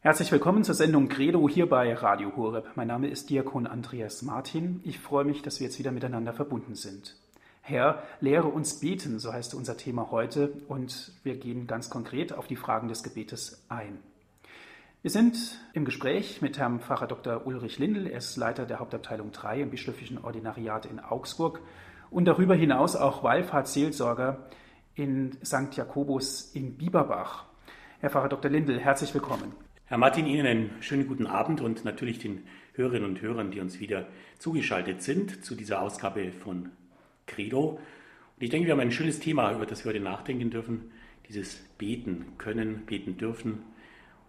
[0.00, 2.70] Herzlich willkommen zur Sendung Credo hier bei Radio Horeb.
[2.76, 4.80] Mein Name ist Diakon Andreas Martin.
[4.84, 7.16] Ich freue mich, dass wir jetzt wieder miteinander verbunden sind.
[7.62, 12.46] Herr, lehre uns beten, so heißt unser Thema heute, und wir gehen ganz konkret auf
[12.46, 13.98] die Fragen des Gebetes ein.
[15.02, 15.36] Wir sind
[15.72, 17.44] im Gespräch mit Herrn Pfarrer Dr.
[17.44, 21.60] Ulrich Lindl, er ist Leiter der Hauptabteilung 3 im bischöflichen Ordinariat in Augsburg
[22.08, 24.46] und darüber hinaus auch Wallfahrtsseelsorger
[24.94, 25.74] in St.
[25.74, 27.46] Jakobus in Bieberbach.
[27.98, 28.48] Herr Pfarrer Dr.
[28.48, 29.67] Lindl, herzlich willkommen.
[29.88, 32.42] Herr Martin, Ihnen einen schönen guten Abend und natürlich den
[32.74, 34.06] Hörerinnen und Hörern, die uns wieder
[34.38, 36.68] zugeschaltet sind zu dieser Ausgabe von
[37.26, 37.80] Credo.
[38.36, 40.90] Und ich denke, wir haben ein schönes Thema, über das wir heute nachdenken dürfen,
[41.26, 43.62] dieses Beten können, beten dürfen.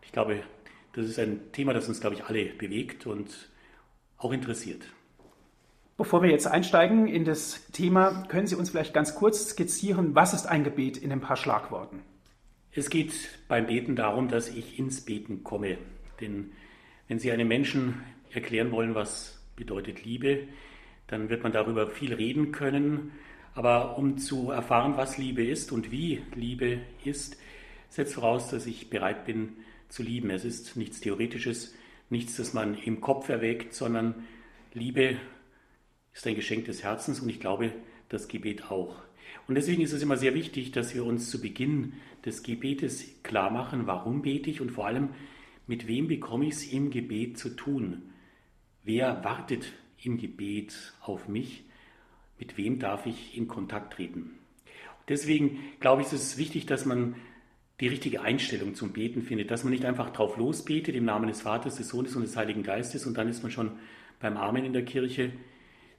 [0.02, 0.44] Ich glaube,
[0.94, 3.50] das ist ein Thema, das uns, glaube ich, alle bewegt und
[4.18, 4.86] auch interessiert.
[5.98, 10.34] Bevor wir jetzt einsteigen in das Thema, können Sie uns vielleicht ganz kurz skizzieren, was
[10.34, 12.00] ist ein Gebet in ein paar Schlagworten?
[12.80, 13.12] Es geht
[13.50, 15.78] beim Beten darum, dass ich ins Beten komme.
[16.22, 16.54] Denn
[17.10, 20.48] wenn Sie einem Menschen erklären wollen, was bedeutet Liebe,
[21.08, 23.12] dann wird man darüber viel reden können.
[23.54, 27.36] Aber um zu erfahren, was Liebe ist und wie Liebe ist,
[27.90, 29.58] setzt voraus, dass ich bereit bin
[29.90, 30.30] zu lieben.
[30.30, 31.76] Es ist nichts Theoretisches,
[32.10, 34.24] nichts, das man im Kopf erwägt, sondern
[34.74, 35.18] Liebe
[36.14, 37.74] ist ein Geschenk des Herzens und ich glaube,
[38.08, 38.96] das Gebet auch.
[39.50, 43.50] Und deswegen ist es immer sehr wichtig, dass wir uns zu Beginn des Gebetes klar
[43.50, 45.10] machen, warum bete ich und vor allem,
[45.66, 48.04] mit wem bekomme ich es im Gebet zu tun?
[48.84, 51.64] Wer wartet im Gebet auf mich?
[52.38, 54.38] Mit wem darf ich in Kontakt treten?
[55.08, 57.16] Deswegen glaube ich, ist es wichtig, dass man
[57.80, 61.42] die richtige Einstellung zum Beten findet, dass man nicht einfach drauf losbetet im Namen des
[61.42, 63.72] Vaters, des Sohnes und des Heiligen Geistes und dann ist man schon
[64.20, 65.32] beim Amen in der Kirche,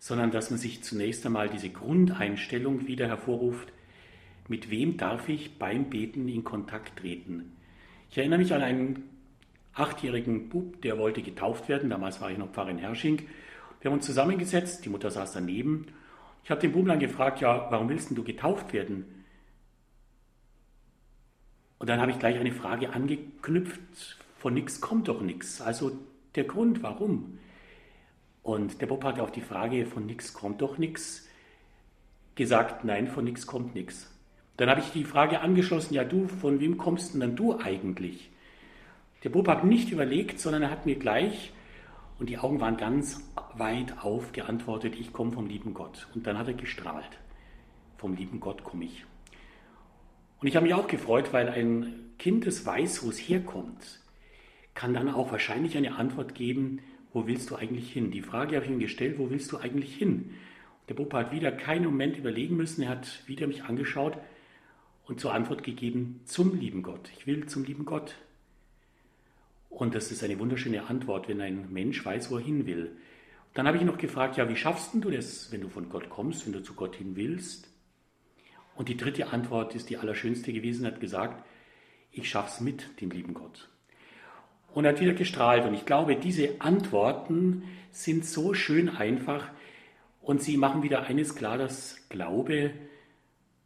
[0.01, 3.69] sondern dass man sich zunächst einmal diese Grundeinstellung wieder hervorruft,
[4.49, 7.53] mit wem darf ich beim Beten in Kontakt treten?
[8.11, 9.03] Ich erinnere mich an einen
[9.75, 11.91] achtjährigen Bub, der wollte getauft werden.
[11.91, 13.23] Damals war ich noch Pfarrer in Hersching.
[13.81, 15.87] Wir haben uns zusammengesetzt, die Mutter saß daneben.
[16.43, 19.05] Ich habe den Buben dann gefragt, ja, warum willst du getauft werden?
[21.79, 25.61] Und dann habe ich gleich eine Frage angeknüpft, von nichts kommt doch nichts.
[25.61, 25.93] Also
[26.35, 27.39] der Grund, warum?
[28.43, 31.29] Und der Bub hat auf die Frage, von nichts kommt doch nichts,
[32.35, 34.11] gesagt, nein, von nichts kommt nichts.
[34.57, 38.31] Dann habe ich die Frage angeschlossen, ja du, von wem kommst denn dann du eigentlich?
[39.25, 41.53] Der Bub hat nicht überlegt, sondern er hat mir gleich,
[42.19, 46.07] und die Augen waren ganz weit auf, geantwortet, ich komme vom lieben Gott.
[46.15, 47.19] Und dann hat er gestrahlt.
[47.97, 49.07] Vom lieben Gott komme ich.
[50.41, 54.01] Und ich habe mich auch gefreut, weil ein Kind, das weiß, wo es herkommt,
[54.75, 56.81] kann dann auch wahrscheinlich eine Antwort geben,
[57.13, 58.11] wo willst du eigentlich hin?
[58.11, 60.35] Die Frage habe ich ihm gestellt, wo willst du eigentlich hin?
[60.89, 64.19] Der Bub hat wieder keinen Moment überlegen müssen, er hat wieder mich angeschaut
[65.07, 67.11] und zur Antwort gegeben, zum lieben Gott.
[67.17, 68.17] Ich will zum lieben Gott.
[69.69, 72.97] Und das ist eine wunderschöne Antwort, wenn ein Mensch weiß, wo er hin will.
[73.55, 76.11] Dann habe ich ihn noch gefragt, ja, wie schaffst du das, wenn du von Gott
[76.11, 77.69] kommst, wenn du zu Gott hin willst?
[78.75, 81.45] Und die dritte Antwort ist die allerschönste gewesen, hat gesagt,
[82.13, 83.70] ich schaff's mit dem lieben Gott.
[84.75, 85.65] Und hat wieder gestrahlt.
[85.65, 89.49] Und ich glaube, diese Antworten sind so schön einfach
[90.21, 92.73] und sie machen wieder eines klar, dass Glaube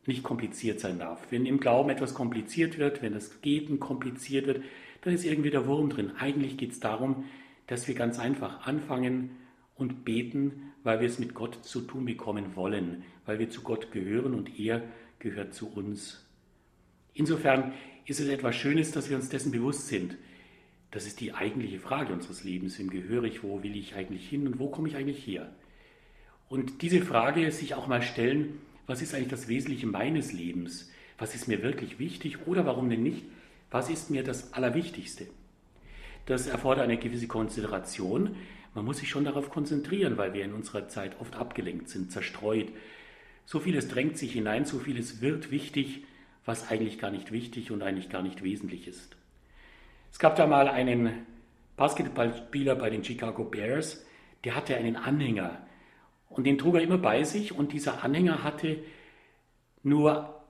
[0.06, 1.26] nicht kompliziert sein darf.
[1.30, 4.62] Wenn im Glauben etwas kompliziert wird, wenn das Geben kompliziert wird,
[5.02, 6.12] dann ist irgendwie der Wurm drin.
[6.18, 7.24] Eigentlich geht es darum,
[7.66, 9.30] dass wir ganz einfach anfangen
[9.74, 13.90] und beten, weil wir es mit Gott zu tun bekommen wollen, weil wir zu Gott
[13.92, 14.82] gehören und er
[15.18, 16.24] gehört zu uns.
[17.14, 17.72] Insofern
[18.06, 20.16] ist es etwas Schönes, dass wir uns dessen bewusst sind.
[20.94, 22.78] Das ist die eigentliche Frage unseres Lebens.
[22.78, 23.42] Wem gehöre ich?
[23.42, 24.46] Wo will ich eigentlich hin?
[24.46, 25.50] Und wo komme ich eigentlich her?
[26.48, 30.92] Und diese Frage sich auch mal stellen, was ist eigentlich das Wesentliche meines Lebens?
[31.18, 33.24] Was ist mir wirklich wichtig oder warum denn nicht?
[33.72, 35.26] Was ist mir das Allerwichtigste?
[36.26, 38.36] Das erfordert eine gewisse Konsideration.
[38.76, 42.68] Man muss sich schon darauf konzentrieren, weil wir in unserer Zeit oft abgelenkt sind, zerstreut.
[43.46, 46.04] So vieles drängt sich hinein, so vieles wird wichtig,
[46.44, 49.16] was eigentlich gar nicht wichtig und eigentlich gar nicht wesentlich ist.
[50.14, 51.26] Es gab da mal einen
[51.76, 54.06] Basketballspieler bei den Chicago Bears,
[54.44, 55.58] der hatte einen Anhänger,
[56.28, 58.78] und den trug er immer bei sich und dieser Anhänger hatte
[59.82, 60.40] nur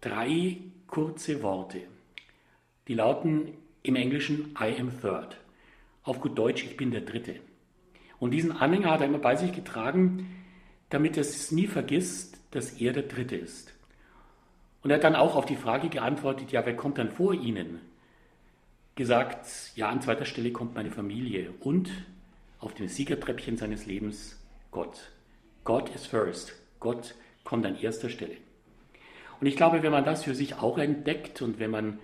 [0.00, 1.80] drei kurze Worte.
[2.86, 3.52] Die lauten
[3.82, 5.40] im Englischen I am third.
[6.04, 7.40] Auf gut Deutsch, ich bin der Dritte.
[8.20, 10.44] Und diesen Anhänger hat er immer bei sich getragen,
[10.88, 13.74] damit er es nie vergisst, dass er der Dritte ist.
[14.84, 17.80] Und er hat dann auch auf die Frage geantwortet, ja, wer kommt dann vor Ihnen?
[18.98, 19.46] Gesagt,
[19.76, 21.88] ja, an zweiter Stelle kommt meine Familie und
[22.58, 24.42] auf dem Siegertreppchen seines Lebens
[24.72, 25.12] Gott.
[25.62, 26.54] Gott ist first.
[26.80, 27.14] Gott
[27.44, 28.34] kommt an erster Stelle.
[29.40, 32.00] Und ich glaube, wenn man das für sich auch entdeckt und wenn man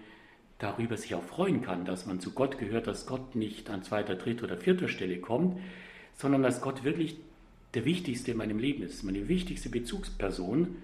[0.61, 4.15] darüber sich auch freuen kann, dass man zu Gott gehört, dass Gott nicht an zweiter,
[4.15, 5.59] dritter oder vierter Stelle kommt,
[6.15, 7.17] sondern dass Gott wirklich
[7.75, 10.77] der Wichtigste in meinem Leben ist, meine wichtigste Bezugsperson,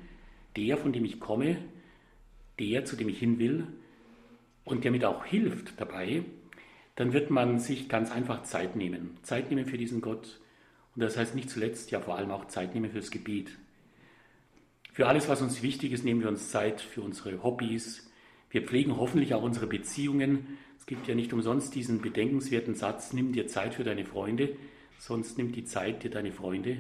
[0.57, 1.59] der, von dem ich komme,
[2.59, 3.69] der, zu dem ich hin will
[4.71, 6.25] und der mir auch hilft dabei,
[6.97, 9.17] dann wird man sich ganz einfach Zeit nehmen.
[9.23, 10.41] Zeit nehmen für diesen Gott.
[10.95, 13.57] Und das heißt nicht zuletzt ja vor allem auch Zeit nehmen fürs Gebet.
[14.93, 18.11] Für alles, was uns wichtig ist, nehmen wir uns Zeit für unsere Hobbys.
[18.51, 20.59] Wir pflegen hoffentlich auch unsere Beziehungen.
[20.79, 24.57] Es gibt ja nicht umsonst diesen bedenkenswerten Satz, nimm dir Zeit für deine Freunde
[25.01, 26.79] sonst nimmt die Zeit dir deine Freunde.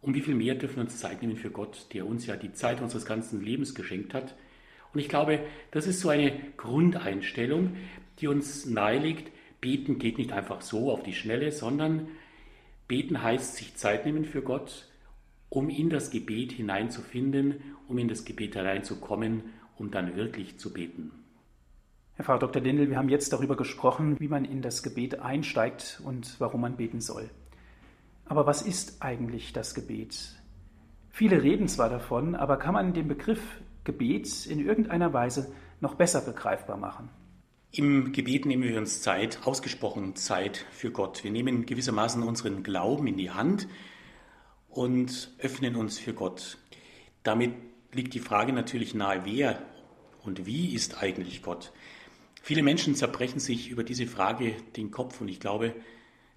[0.00, 2.52] Um wie viel mehr dürfen wir uns Zeit nehmen für Gott, der uns ja die
[2.52, 4.34] Zeit unseres ganzen Lebens geschenkt hat.
[4.96, 5.40] Und ich glaube,
[5.72, 7.76] das ist so eine Grundeinstellung,
[8.18, 12.08] die uns nahelegt, beten geht nicht einfach so auf die Schnelle, sondern
[12.88, 14.88] beten heißt sich Zeit nehmen für Gott,
[15.50, 19.42] um in das Gebet hineinzufinden, um in das Gebet hereinzukommen,
[19.76, 21.10] um dann wirklich zu beten.
[22.14, 22.62] Herr Pfarrer Dr.
[22.62, 26.78] Lindel, wir haben jetzt darüber gesprochen, wie man in das Gebet einsteigt und warum man
[26.78, 27.28] beten soll.
[28.24, 30.40] Aber was ist eigentlich das Gebet?
[31.10, 35.50] Viele reden zwar davon, aber kann man den Begriff Gebet in irgendeiner Weise
[35.80, 37.08] noch besser begreifbar machen?
[37.70, 41.24] Im Gebet nehmen wir uns Zeit, ausgesprochen Zeit für Gott.
[41.24, 43.66] Wir nehmen gewissermaßen unseren Glauben in die Hand
[44.68, 46.58] und öffnen uns für Gott.
[47.22, 47.54] Damit
[47.92, 49.62] liegt die Frage natürlich nahe, wer
[50.22, 51.72] und wie ist eigentlich Gott?
[52.42, 55.74] Viele Menschen zerbrechen sich über diese Frage den Kopf und ich glaube,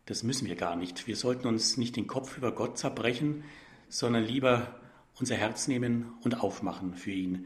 [0.06, 1.08] das müssen wir gar nicht.
[1.08, 3.44] Wir sollten uns nicht den Kopf über Gott zerbrechen,
[3.90, 4.79] sondern lieber
[5.20, 7.46] unser Herz nehmen und aufmachen für ihn.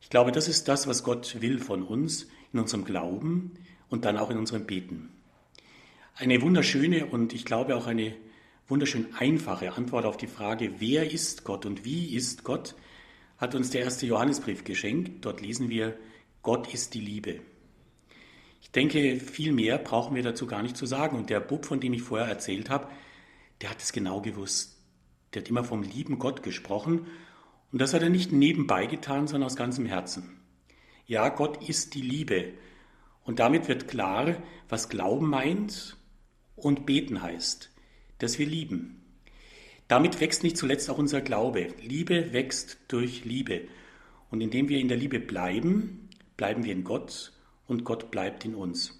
[0.00, 3.52] Ich glaube, das ist das, was Gott will von uns in unserem Glauben
[3.88, 5.10] und dann auch in unserem Beten.
[6.14, 8.14] Eine wunderschöne und ich glaube auch eine
[8.68, 12.74] wunderschön einfache Antwort auf die Frage, wer ist Gott und wie ist Gott,
[13.38, 15.24] hat uns der erste Johannesbrief geschenkt.
[15.24, 15.96] Dort lesen wir,
[16.42, 17.40] Gott ist die Liebe.
[18.60, 21.16] Ich denke, viel mehr brauchen wir dazu gar nicht zu sagen.
[21.16, 22.88] Und der Bub, von dem ich vorher erzählt habe,
[23.60, 24.71] der hat es genau gewusst.
[25.32, 27.06] Der hat immer vom lieben Gott gesprochen.
[27.72, 30.40] Und das hat er nicht nebenbei getan, sondern aus ganzem Herzen.
[31.06, 32.52] Ja, Gott ist die Liebe.
[33.24, 34.36] Und damit wird klar,
[34.68, 35.96] was Glauben meint
[36.56, 37.70] und beten heißt,
[38.18, 39.02] dass wir lieben.
[39.88, 41.68] Damit wächst nicht zuletzt auch unser Glaube.
[41.82, 43.62] Liebe wächst durch Liebe.
[44.30, 47.32] Und indem wir in der Liebe bleiben, bleiben wir in Gott
[47.66, 48.98] und Gott bleibt in uns.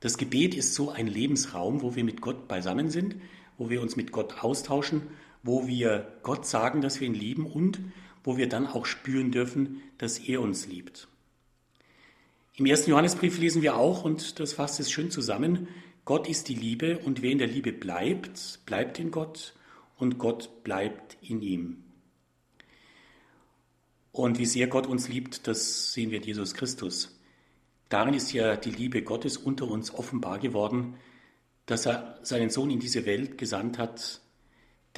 [0.00, 3.16] Das Gebet ist so ein Lebensraum, wo wir mit Gott beisammen sind,
[3.56, 5.02] wo wir uns mit Gott austauschen,
[5.48, 7.80] wo wir Gott sagen, dass wir ihn lieben und
[8.22, 11.08] wo wir dann auch spüren dürfen, dass er uns liebt.
[12.56, 15.68] Im ersten Johannesbrief lesen wir auch, und das fasst es schön zusammen,
[16.04, 19.54] Gott ist die Liebe und wer in der Liebe bleibt, bleibt in Gott
[19.96, 21.82] und Gott bleibt in ihm.
[24.12, 27.18] Und wie sehr Gott uns liebt, das sehen wir in Jesus Christus.
[27.88, 30.96] Darin ist ja die Liebe Gottes unter uns offenbar geworden,
[31.64, 34.20] dass er seinen Sohn in diese Welt gesandt hat,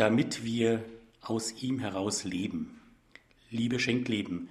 [0.00, 0.82] damit wir
[1.20, 2.81] aus ihm heraus leben.
[3.50, 4.49] Liebe schenkt Leben.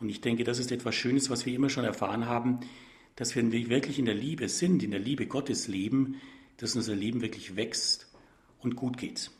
[0.00, 2.58] Und ich denke, das ist etwas Schönes, was wir immer schon erfahren haben,
[3.14, 6.20] dass wenn wir wirklich in der Liebe sind, in der Liebe Gottes leben,
[6.56, 8.12] dass unser Leben wirklich wächst
[8.58, 9.30] und gut geht.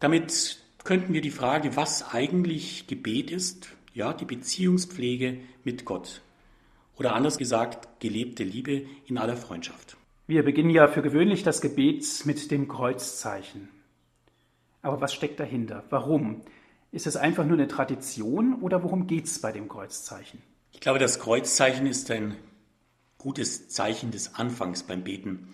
[0.00, 6.22] Damit könnten wir die Frage, was eigentlich Gebet ist, ja, die Beziehungspflege mit Gott
[6.96, 9.96] oder anders gesagt, gelebte Liebe in aller Freundschaft.
[10.26, 13.68] Wir beginnen ja für gewöhnlich das Gebet mit dem Kreuzzeichen.
[14.86, 15.82] Aber was steckt dahinter?
[15.90, 16.42] Warum?
[16.92, 20.40] Ist es einfach nur eine Tradition oder worum geht es bei dem Kreuzzeichen?
[20.70, 22.36] Ich glaube, das Kreuzzeichen ist ein
[23.18, 25.48] gutes Zeichen des Anfangs beim Beten.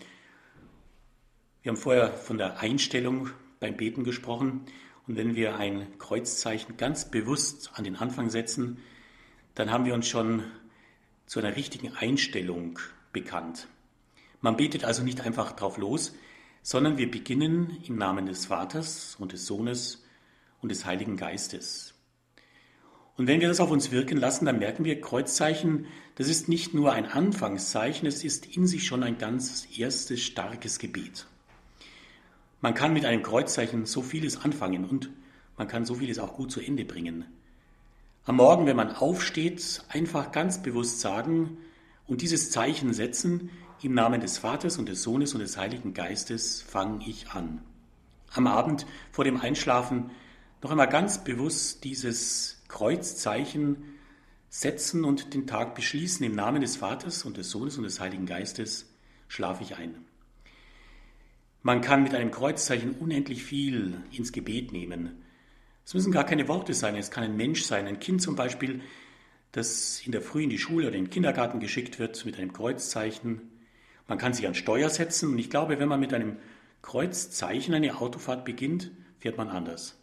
[1.62, 4.66] Wir haben vorher von der Einstellung beim Beten gesprochen.
[5.08, 8.82] Und wenn wir ein Kreuzzeichen ganz bewusst an den Anfang setzen,
[9.54, 10.44] dann haben wir uns schon
[11.24, 12.78] zu einer richtigen Einstellung
[13.14, 13.66] bekannt.
[14.42, 16.14] Man betet also nicht einfach drauf los,
[16.62, 20.04] sondern wir beginnen im Namen des Vaters und des Sohnes
[20.60, 21.94] und des Heiligen Geistes.
[23.16, 26.72] Und wenn wir das auf uns wirken lassen, dann merken wir, Kreuzzeichen, das ist nicht
[26.72, 31.26] nur ein Anfangszeichen, es ist in sich schon ein ganz erstes starkes Gebet.
[32.60, 35.10] Man kann mit einem Kreuzzeichen so vieles anfangen und
[35.58, 37.26] man kann so vieles auch gut zu Ende bringen.
[38.24, 41.58] Am Morgen, wenn man aufsteht, einfach ganz bewusst sagen
[42.06, 43.50] und dieses Zeichen setzen,
[43.84, 47.62] im Namen des Vaters und des Sohnes und des Heiligen Geistes fange ich an.
[48.32, 50.10] Am Abend vor dem Einschlafen
[50.62, 53.98] noch einmal ganz bewusst dieses Kreuzzeichen
[54.48, 56.24] setzen und den Tag beschließen.
[56.24, 58.86] Im Namen des Vaters und des Sohnes und des Heiligen Geistes
[59.28, 59.94] schlafe ich ein.
[61.62, 65.22] Man kann mit einem Kreuzzeichen unendlich viel ins Gebet nehmen.
[65.84, 68.80] Es müssen gar keine Worte sein, es kann ein Mensch sein, ein Kind zum Beispiel,
[69.52, 72.52] das in der Früh in die Schule oder in den Kindergarten geschickt wird mit einem
[72.52, 73.42] Kreuzzeichen.
[74.06, 76.38] Man kann sich an Steuer setzen und ich glaube, wenn man mit einem
[76.82, 79.98] Kreuzzeichen eine Autofahrt beginnt, fährt man anders.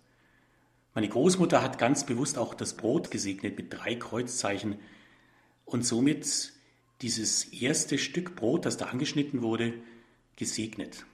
[0.96, 4.80] Meine Großmutter hat ganz bewusst auch das Brot gesegnet mit drei Kreuzzeichen
[5.66, 6.54] und somit
[7.02, 9.74] dieses erste Stück Brot, das da angeschnitten wurde,
[10.36, 11.06] gesegnet.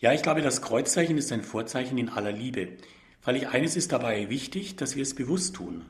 [0.00, 2.76] Ja, ich glaube, das Kreuzzeichen ist ein Vorzeichen in aller Liebe.
[3.20, 5.84] Freilich eines ist dabei wichtig, dass wir es bewusst tun.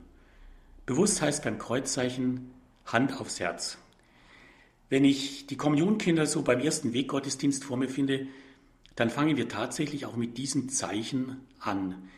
[0.86, 2.50] Bewusst heißt beim Kreuzzeichen
[2.86, 3.78] Hand aufs Herz.
[4.88, 8.26] Wenn ich die Kommunionkinder so beim ersten Weggottesdienst vor mir finde,
[8.96, 12.08] dann fangen wir tatsächlich auch mit diesem Zeichen an,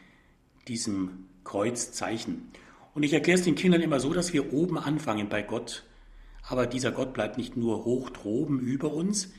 [0.69, 2.49] diesem Kreuzzeichen.
[2.95, 5.85] Und ich erkläre es den Kindern immer so, dass wir oben anfangen bei Gott.
[6.43, 9.33] Aber dieser Gott bleibt nicht nur hoch droben über uns,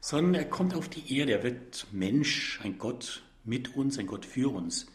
[0.00, 4.24] sondern er kommt auf die Erde, er wird Mensch, ein Gott mit uns, ein Gott
[4.24, 4.86] für uns.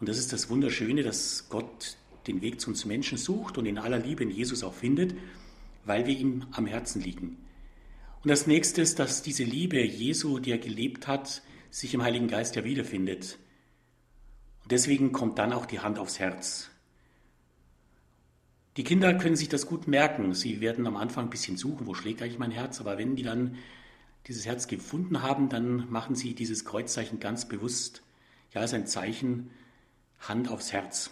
[0.00, 1.96] Und das ist das Wunderschöne, dass Gott
[2.26, 5.14] den Weg zu uns Menschen sucht und in aller Liebe in Jesus auch findet,
[5.84, 7.38] weil wir ihm am Herzen liegen.
[8.22, 12.28] Und das nächste ist, dass diese Liebe Jesu, die er gelebt hat, sich im Heiligen
[12.28, 13.38] Geist ja wiederfindet.
[14.62, 16.70] Und deswegen kommt dann auch die Hand aufs Herz.
[18.76, 20.34] Die Kinder können sich das gut merken.
[20.34, 22.80] Sie werden am Anfang ein bisschen suchen, wo schlägt eigentlich mein Herz.
[22.80, 23.56] Aber wenn die dann
[24.26, 28.02] dieses Herz gefunden haben, dann machen sie dieses Kreuzzeichen ganz bewusst.
[28.52, 29.50] Ja, es ist ein Zeichen,
[30.18, 31.10] Hand aufs Herz.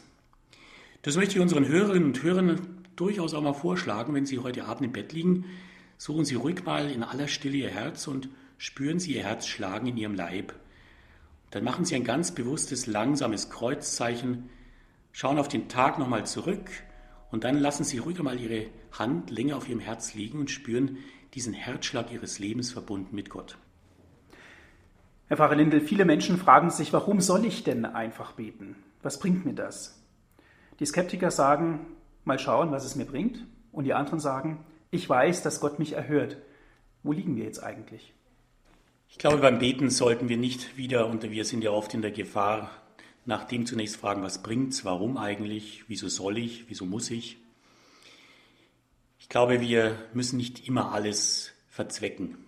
[1.02, 4.86] Das möchte ich unseren Hörerinnen und Hörern durchaus auch mal vorschlagen, wenn Sie heute Abend
[4.86, 5.44] im Bett liegen.
[5.96, 9.86] Suchen Sie ruhig mal in aller Stille Ihr Herz und spüren Sie Ihr Herz schlagen
[9.86, 10.54] in Ihrem Leib.
[11.50, 14.50] Dann machen Sie ein ganz bewusstes, langsames Kreuzzeichen,
[15.12, 16.70] schauen auf den Tag nochmal zurück
[17.30, 20.98] und dann lassen Sie ruhig mal Ihre Hand länger auf Ihrem Herz liegen und spüren
[21.34, 23.58] diesen Herzschlag Ihres Lebens verbunden mit Gott.
[25.28, 28.76] Herr Pfarrer Lindel, viele Menschen fragen sich, warum soll ich denn einfach beten?
[29.02, 30.02] Was bringt mir das?
[30.80, 31.86] Die Skeptiker sagen,
[32.28, 33.44] mal schauen, was es mir bringt.
[33.72, 36.36] Und die anderen sagen, ich weiß, dass Gott mich erhört.
[37.02, 38.14] Wo liegen wir jetzt eigentlich?
[39.10, 42.10] Ich glaube, beim Beten sollten wir nicht wieder, und wir sind ja oft in der
[42.12, 42.70] Gefahr,
[43.24, 47.36] nach dem zunächst fragen, was bringt's, warum eigentlich, wieso soll ich, wieso muss ich.
[49.18, 52.38] Ich glaube, wir müssen nicht immer alles verzwecken.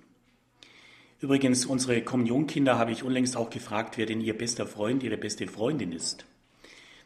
[1.21, 5.47] Übrigens, unsere Kommunionkinder habe ich unlängst auch gefragt, wer denn ihr bester Freund, ihre beste
[5.47, 6.25] Freundin ist.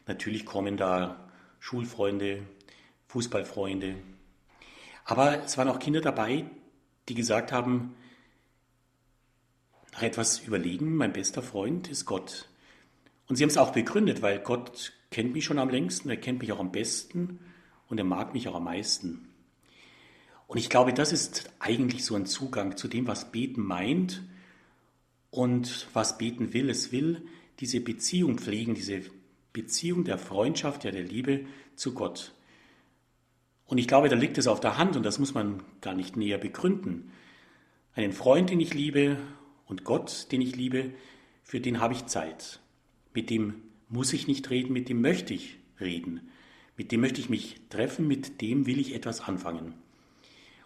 [0.07, 1.29] Natürlich kommen da
[1.59, 2.43] Schulfreunde,
[3.15, 3.95] Fußballfreunde.
[5.05, 6.49] Aber es waren auch Kinder dabei,
[7.07, 7.95] die gesagt haben,
[9.93, 12.49] nach etwas überlegen, mein bester Freund ist Gott.
[13.27, 16.41] Und sie haben es auch begründet, weil Gott kennt mich schon am längsten, er kennt
[16.41, 17.39] mich auch am besten
[17.87, 19.29] und er mag mich auch am meisten.
[20.47, 24.23] Und ich glaube, das ist eigentlich so ein Zugang zu dem, was Beten meint
[25.31, 26.69] und was Beten will.
[26.69, 27.25] Es will
[27.61, 29.03] diese Beziehung pflegen, diese
[29.53, 31.45] Beziehung der Freundschaft, ja der Liebe
[31.77, 32.34] zu Gott.
[33.67, 36.17] Und ich glaube, da liegt es auf der Hand und das muss man gar nicht
[36.17, 37.11] näher begründen.
[37.93, 39.17] Einen Freund, den ich liebe
[39.65, 40.91] und Gott, den ich liebe,
[41.43, 42.59] für den habe ich Zeit.
[43.13, 43.55] Mit dem
[43.89, 46.29] muss ich nicht reden, mit dem möchte ich reden.
[46.77, 49.73] Mit dem möchte ich mich treffen, mit dem will ich etwas anfangen.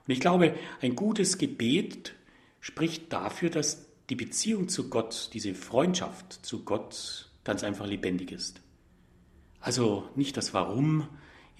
[0.08, 2.16] Und ich glaube, ein gutes Gebet
[2.60, 8.62] spricht dafür, dass die Beziehung zu Gott, diese Freundschaft zu Gott ganz einfach lebendig ist.
[9.60, 11.08] Also nicht das Warum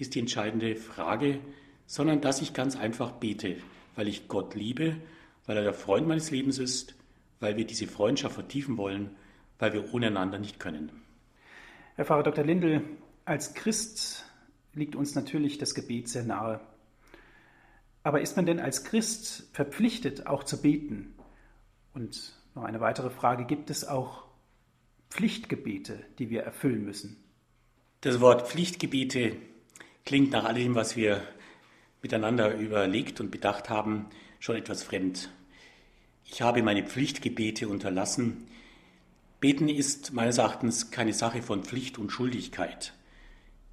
[0.00, 1.40] ist die entscheidende Frage,
[1.86, 3.56] sondern dass ich ganz einfach bete,
[3.96, 4.96] weil ich Gott liebe,
[5.46, 6.94] weil er der Freund meines Lebens ist,
[7.40, 9.16] weil wir diese Freundschaft vertiefen wollen,
[9.58, 10.90] weil wir ohne einander nicht können.
[11.96, 12.44] Herr Pfarrer Dr.
[12.44, 12.82] Lindel,
[13.24, 14.24] als Christ
[14.72, 16.60] liegt uns natürlich das Gebet sehr nahe.
[18.02, 21.14] Aber ist man denn als Christ verpflichtet, auch zu beten?
[21.92, 24.24] Und noch eine weitere Frage, gibt es auch
[25.10, 27.22] Pflichtgebete, die wir erfüllen müssen?
[28.00, 29.36] Das Wort Pflichtgebete
[30.10, 31.22] klingt nach allem, was wir
[32.02, 34.06] miteinander überlegt und bedacht haben,
[34.40, 35.30] schon etwas fremd.
[36.24, 38.48] Ich habe meine Pflichtgebete unterlassen.
[39.38, 42.92] Beten ist meines Erachtens keine Sache von Pflicht und Schuldigkeit.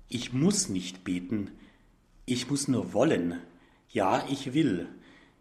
[0.09, 1.49] Ich muss nicht beten,
[2.27, 3.39] ich muss nur wollen,
[3.89, 4.87] ja, ich will.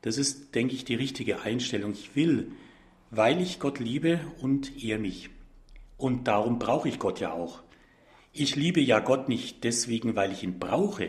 [0.00, 1.92] Das ist, denke ich, die richtige Einstellung.
[1.92, 2.52] Ich will,
[3.10, 5.28] weil ich Gott liebe und er mich.
[5.98, 7.65] Und darum brauche ich Gott ja auch.
[8.38, 11.08] Ich liebe ja Gott nicht deswegen, weil ich ihn brauche.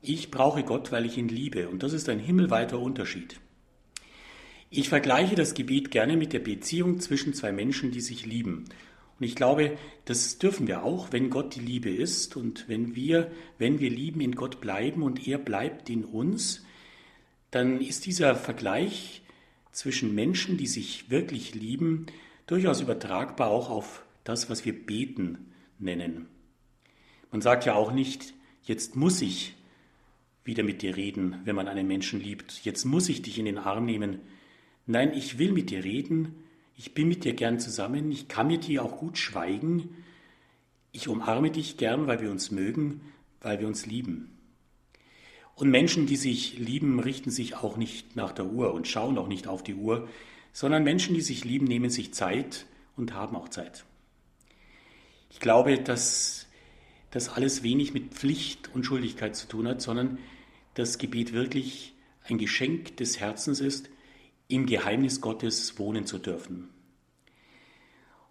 [0.00, 1.68] Ich brauche Gott, weil ich ihn liebe.
[1.68, 3.40] Und das ist ein himmelweiter Unterschied.
[4.70, 8.66] Ich vergleiche das Gebet gerne mit der Beziehung zwischen zwei Menschen, die sich lieben.
[9.18, 13.28] Und ich glaube, das dürfen wir auch, wenn Gott die Liebe ist und wenn wir,
[13.58, 16.64] wenn wir lieben, in Gott bleiben und er bleibt in uns,
[17.50, 19.22] dann ist dieser Vergleich
[19.72, 22.06] zwischen Menschen, die sich wirklich lieben,
[22.46, 26.28] durchaus übertragbar auch auf das, was wir beten nennen.
[27.30, 29.54] Man sagt ja auch nicht, jetzt muss ich
[30.44, 32.64] wieder mit dir reden, wenn man einen Menschen liebt.
[32.64, 34.20] Jetzt muss ich dich in den Arm nehmen.
[34.86, 36.34] Nein, ich will mit dir reden.
[36.76, 38.12] Ich bin mit dir gern zusammen.
[38.12, 39.96] Ich kann mit dir auch gut schweigen.
[40.92, 43.00] Ich umarme dich gern, weil wir uns mögen,
[43.40, 44.30] weil wir uns lieben.
[45.56, 49.26] Und Menschen, die sich lieben, richten sich auch nicht nach der Uhr und schauen auch
[49.26, 50.08] nicht auf die Uhr,
[50.52, 53.84] sondern Menschen, die sich lieben, nehmen sich Zeit und haben auch Zeit.
[55.30, 56.45] Ich glaube, dass
[57.16, 60.18] das alles wenig mit Pflicht und Schuldigkeit zu tun hat, sondern
[60.74, 61.94] das Gebet wirklich
[62.24, 63.88] ein Geschenk des Herzens ist,
[64.48, 66.68] im Geheimnis Gottes wohnen zu dürfen.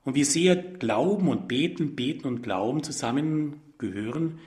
[0.03, 4.39] Und wie sehr Glauben und Beten, Beten und Glauben zusammengehören,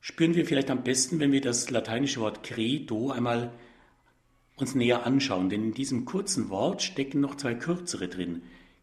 [0.00, 3.54] spüren wir vielleicht am besten, wenn wir das lateinische Wort credo einmal
[4.56, 5.48] uns näher anschauen.
[5.48, 8.42] Denn in diesem kurzen Wort stecken noch zwei kürzere drin.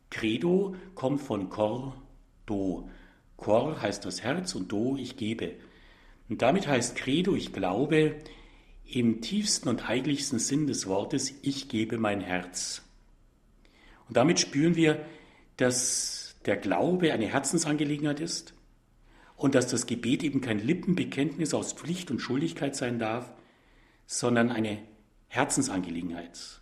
[0.10, 2.02] Credo kommt von cor,
[2.48, 2.90] do.
[3.38, 5.54] Cor heißt das Herz und do, ich gebe.
[6.30, 8.16] Und damit heißt Credo, ich glaube,
[8.86, 12.84] im tiefsten und eigentlichsten Sinn des Wortes, ich gebe mein Herz.
[14.08, 15.06] Und damit spüren wir,
[15.58, 18.54] dass der Glaube eine Herzensangelegenheit ist
[19.36, 23.34] und dass das Gebet eben kein Lippenbekenntnis aus Pflicht und Schuldigkeit sein darf,
[24.06, 24.78] sondern eine
[25.28, 26.62] Herzensangelegenheit.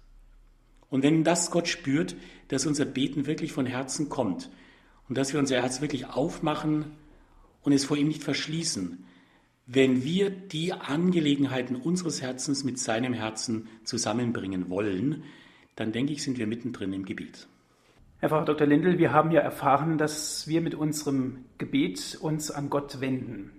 [0.89, 2.15] Und wenn das Gott spürt,
[2.47, 4.49] dass unser Beten wirklich von Herzen kommt
[5.09, 6.91] und dass wir unser Herz wirklich aufmachen
[7.61, 9.05] und es vor ihm nicht verschließen,
[9.65, 15.23] wenn wir die Angelegenheiten unseres Herzens mit seinem Herzen zusammenbringen wollen,
[15.75, 17.47] dann denke ich, sind wir mittendrin im Gebet.
[18.19, 18.67] Herr Pfarrer Dr.
[18.67, 23.51] Lindel, wir haben ja erfahren, dass wir mit unserem Gebet uns an Gott wenden.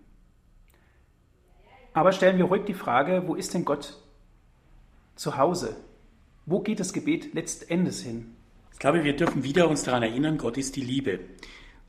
[1.92, 3.98] Aber stellen wir ruhig die Frage, wo ist denn Gott
[5.16, 5.76] zu Hause?
[6.46, 8.33] Wo geht das Gebet letztendlich hin?
[8.74, 11.20] Ich glaube, wir dürfen wieder uns daran erinnern, Gott ist die Liebe.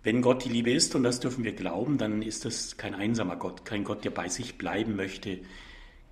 [0.04, 3.36] Wenn Gott die Liebe ist, und das dürfen wir glauben, dann ist das kein einsamer
[3.36, 5.39] Gott, kein Gott, der bei sich bleiben möchte,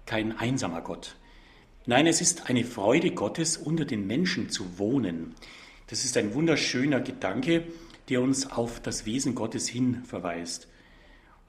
[0.05, 1.15] kein einsamer Gott.
[1.85, 5.35] Nein, es ist eine Freude Gottes, unter den Menschen zu wohnen.
[5.87, 7.65] Das ist ein wunderschöner Gedanke,
[8.09, 10.67] der uns auf das Wesen Gottes hin verweist.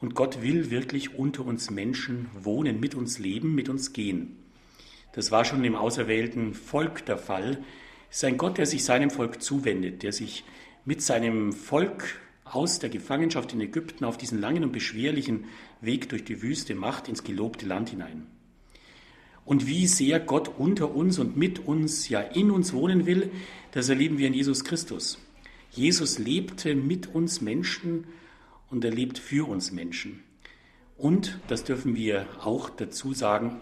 [0.01, 4.37] Und Gott will wirklich unter uns Menschen wohnen, mit uns leben, mit uns gehen.
[5.13, 7.65] Das war schon im auserwählten Volk der Fall.
[8.15, 10.45] Ist ein Gott, der sich seinem Volk zuwendet, der sich
[10.85, 15.47] mit seinem Volk aus der Gefangenschaft in Ägypten auf diesen langen und beschwerlichen
[15.81, 18.27] Weg durch die Wüste macht ins gelobte Land hinein
[19.45, 23.31] und wie sehr Gott unter uns und mit uns, ja in uns wohnen will,
[23.73, 25.19] das erleben wir in Jesus Christus.
[25.71, 28.07] Jesus lebte mit uns Menschen
[28.71, 30.23] und er lebt für uns Menschen.
[30.97, 33.61] Und, das dürfen wir auch dazu sagen,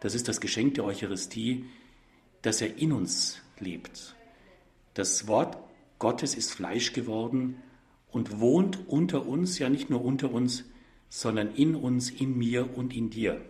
[0.00, 1.64] das ist das Geschenk der Eucharistie,
[2.42, 4.14] dass er in uns lebt.
[4.94, 5.56] Das Wort
[5.98, 7.62] Gottes ist Fleisch geworden
[8.10, 10.64] und wohnt unter uns, ja nicht nur unter uns,
[11.08, 13.40] sondern in uns, in mir und in dir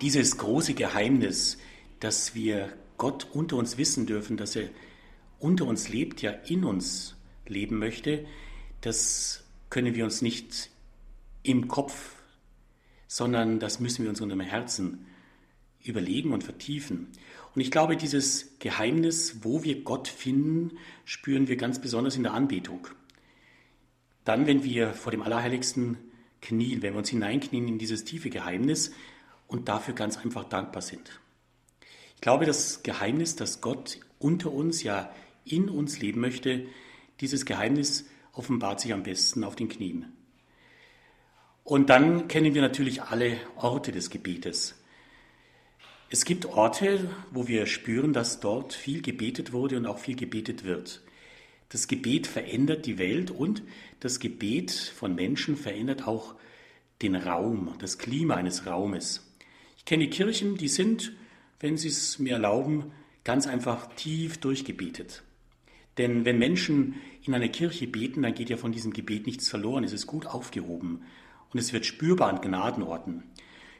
[0.00, 1.58] dieses große Geheimnis,
[2.00, 4.68] dass wir Gott unter uns wissen dürfen, dass er
[5.38, 7.16] unter uns lebt, ja in uns
[7.46, 8.26] leben möchte,
[8.80, 10.70] das können wir uns nicht
[11.42, 12.14] im Kopf,
[13.06, 15.06] sondern das müssen wir uns unter dem Herzen
[15.82, 17.08] überlegen und vertiefen.
[17.54, 22.34] Und ich glaube, dieses Geheimnis, wo wir Gott finden, spüren wir ganz besonders in der
[22.34, 22.88] Anbetung.
[24.24, 25.96] Dann, wenn wir vor dem Allerheiligsten
[26.42, 28.92] knien, wenn wir uns hineinknien in dieses tiefe Geheimnis,
[29.48, 31.20] und dafür ganz einfach dankbar sind.
[32.14, 35.12] Ich glaube, das Geheimnis, dass Gott unter uns, ja
[35.44, 36.66] in uns leben möchte,
[37.20, 40.12] dieses Geheimnis offenbart sich am besten auf den Knien.
[41.64, 44.74] Und dann kennen wir natürlich alle Orte des Gebetes.
[46.10, 50.64] Es gibt Orte, wo wir spüren, dass dort viel gebetet wurde und auch viel gebetet
[50.64, 51.02] wird.
[51.68, 53.62] Das Gebet verändert die Welt und
[54.00, 56.34] das Gebet von Menschen verändert auch
[57.02, 59.28] den Raum, das Klima eines Raumes
[59.88, 61.14] kenne Kirchen, die sind,
[61.60, 62.92] wenn sie es mir erlauben,
[63.24, 65.22] ganz einfach tief durchgebetet.
[65.96, 69.84] Denn wenn Menschen in einer Kirche beten, dann geht ja von diesem Gebet nichts verloren.
[69.84, 71.04] Es ist gut aufgehoben
[71.54, 73.22] und es wird spürbar an Gnadenorten.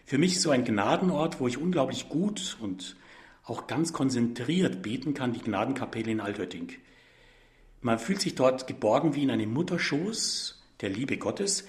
[0.08, 2.96] Für mich so ein Gnadenort, wo ich unglaublich gut und
[3.44, 6.72] auch ganz konzentriert beten kann, die Gnadenkapelle in Altötting.
[7.82, 11.66] Man fühlt sich dort geborgen wie in einem Mutterschoß der Liebe Gottes,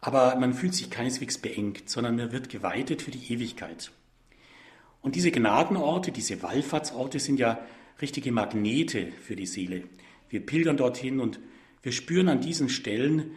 [0.00, 3.90] aber man fühlt sich keineswegs beengt, sondern man wird geweitet für die Ewigkeit.
[5.02, 7.58] Und diese Gnadenorte, diese Wallfahrtsorte sind ja
[8.00, 9.82] richtige Magnete für die Seele.
[10.28, 11.40] Wir pilgern dorthin und
[11.82, 13.32] wir spüren an diesen Stellen,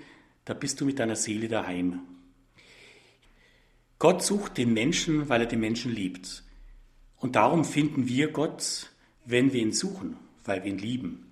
[0.45, 2.01] da bist du mit deiner Seele daheim.
[3.99, 6.43] Gott sucht den Menschen, weil er den Menschen liebt.
[7.17, 8.91] Und darum finden wir Gott,
[9.25, 11.27] wenn wir ihn suchen, weil wir ihn lieben.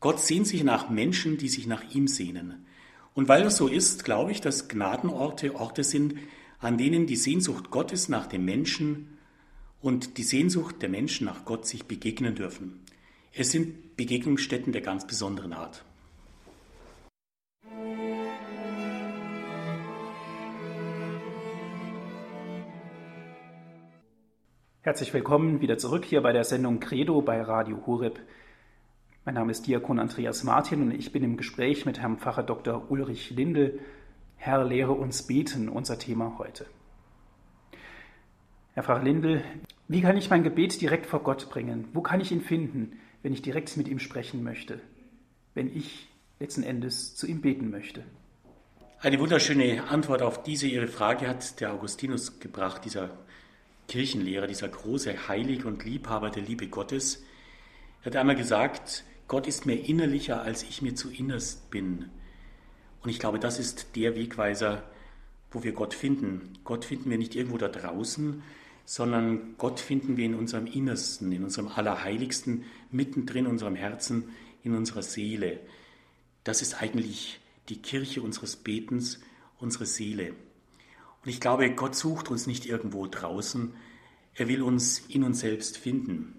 [0.00, 2.66] Gott sehnt sich nach Menschen, die sich nach ihm sehnen.
[3.14, 6.16] Und weil das so ist, glaube ich, dass Gnadenorte Orte sind,
[6.58, 9.18] an denen die Sehnsucht Gottes nach dem Menschen
[9.80, 12.80] und die Sehnsucht der Menschen nach Gott sich begegnen dürfen.
[13.32, 15.84] Es sind Begegnungsstätten der ganz besonderen Art.
[24.86, 28.20] Herzlich willkommen wieder zurück hier bei der Sendung Credo bei Radio Horeb.
[29.24, 32.88] Mein Name ist Diakon Andreas Martin und ich bin im Gespräch mit Herrn Pfarrer Dr.
[32.88, 33.80] Ulrich Lindel.
[34.36, 36.66] Herr, lehre uns beten, unser Thema heute.
[38.74, 39.42] Herr Pfarrer Lindel,
[39.88, 41.88] wie kann ich mein Gebet direkt vor Gott bringen?
[41.92, 44.78] Wo kann ich ihn finden, wenn ich direkt mit ihm sprechen möchte?
[45.54, 46.06] Wenn ich
[46.38, 48.04] letzten Endes zu ihm beten möchte?
[49.00, 53.10] Eine wunderschöne Antwort auf diese Ihre Frage hat der Augustinus gebracht, dieser
[53.88, 57.24] Kirchenlehrer, dieser große Heilige und Liebhaber der Liebe Gottes.
[58.04, 62.10] Hat einmal gesagt, Gott ist mir innerlicher, als ich mir zu innerst bin.
[63.02, 64.82] Und ich glaube, das ist der Wegweiser,
[65.50, 66.58] wo wir Gott finden.
[66.64, 68.42] Gott finden wir nicht irgendwo da draußen,
[68.84, 74.30] sondern Gott finden wir in unserem Innersten, in unserem Allerheiligsten, mittendrin in unserem Herzen,
[74.62, 75.60] in unserer Seele.
[76.44, 79.20] Das ist eigentlich die Kirche unseres Betens,
[79.58, 80.34] unsere Seele.
[81.26, 83.74] Und ich glaube, Gott sucht uns nicht irgendwo draußen,
[84.36, 86.36] er will uns in uns selbst finden.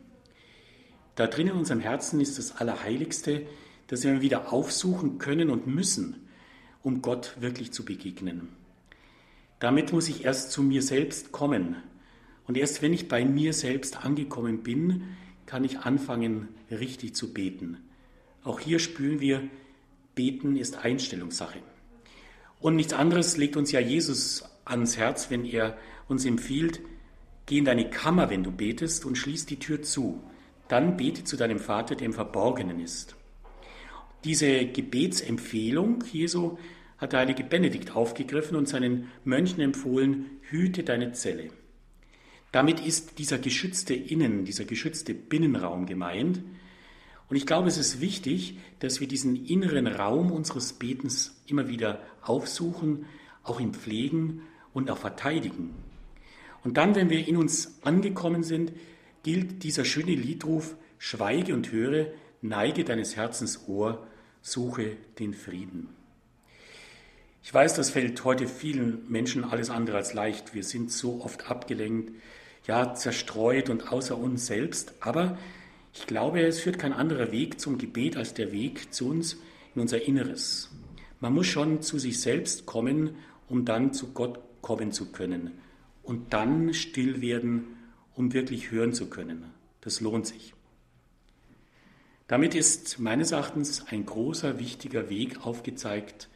[1.16, 3.46] Da drin in unserem Herzen ist das Allerheiligste,
[3.88, 6.30] das wir wieder aufsuchen können und müssen,
[6.84, 8.48] um Gott wirklich zu begegnen.
[9.60, 11.76] Damit muss ich erst zu mir selbst kommen.
[12.46, 15.04] Und erst wenn ich bei mir selbst angekommen bin,
[15.48, 17.76] kann ich anfangen, richtig zu beten.
[18.42, 19.50] Auch hier spüren wir,
[20.16, 21.60] beten ist Einstellungssache.
[22.62, 25.78] Und nichts anderes legt uns ja Jesus ans Herz, wenn er
[26.08, 26.82] uns empfiehlt,
[27.46, 30.22] geh in deine Kammer, wenn du betest, und schließ die Tür zu.
[30.68, 33.16] Dann bete zu deinem Vater, der im Verborgenen ist.
[34.24, 36.58] Diese Gebetsempfehlung Jesu
[36.98, 41.50] hat der heilige Benedikt aufgegriffen und seinen Mönchen empfohlen, hüte deine Zelle.
[42.52, 46.42] Damit ist dieser geschützte Innen, dieser geschützte Binnenraum gemeint.
[47.30, 52.02] Und ich glaube, es ist wichtig, dass wir diesen inneren Raum unseres Betens immer wieder
[52.22, 53.06] aufsuchen,
[53.44, 54.42] auch im Pflegen
[54.78, 55.74] und auch verteidigen.
[56.64, 58.72] Und dann, wenn wir in uns angekommen sind,
[59.24, 62.12] gilt dieser schöne Liedruf, schweige und höre,
[62.42, 64.06] neige deines Herzens Ohr,
[64.44, 65.90] suche den Frieden.
[67.42, 70.54] Ich weiß, das fällt heute vielen Menschen alles andere als leicht.
[70.54, 72.12] Wir sind so oft abgelenkt,
[72.68, 74.94] ja, zerstreut und außer uns selbst.
[75.00, 75.40] Aber
[75.94, 79.38] ich glaube, es führt kein anderer Weg zum Gebet als der Weg zu uns
[79.74, 80.70] in unser Inneres.
[81.20, 83.16] Man muss schon zu sich selbst kommen,
[83.50, 85.52] um dann zu Gott kommen zu können.
[86.04, 87.78] Und dann still werden
[88.16, 89.46] um wirklich hören zu können.
[89.80, 90.54] Das lohnt sich.
[92.28, 96.28] Damit ist meines Erachtens ein großer, wichtiger Weg aufgezeigt.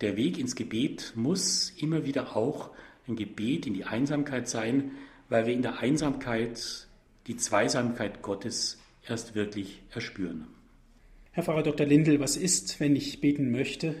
[0.00, 2.70] Der Weg ins Gebet muss immer wieder auch
[3.06, 4.92] ein Gebet in die Einsamkeit sein,
[5.28, 6.88] weil wir in der Einsamkeit
[7.26, 10.46] die Zweisamkeit Gottes erst wirklich erspüren.
[11.32, 11.86] Herr Pfarrer Dr.
[11.86, 14.00] Lindel, was ist, wenn ich beten möchte,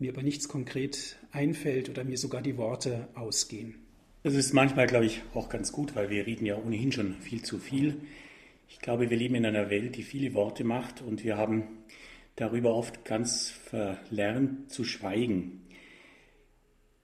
[0.00, 3.74] mir aber nichts konkret einfällt oder mir sogar die Worte ausgehen?
[4.22, 7.42] Das ist manchmal, glaube ich, auch ganz gut, weil wir reden ja ohnehin schon viel
[7.42, 7.96] zu viel.
[8.68, 11.64] Ich glaube, wir leben in einer Welt, die viele Worte macht und wir haben
[12.36, 15.62] darüber oft ganz verlernt zu schweigen.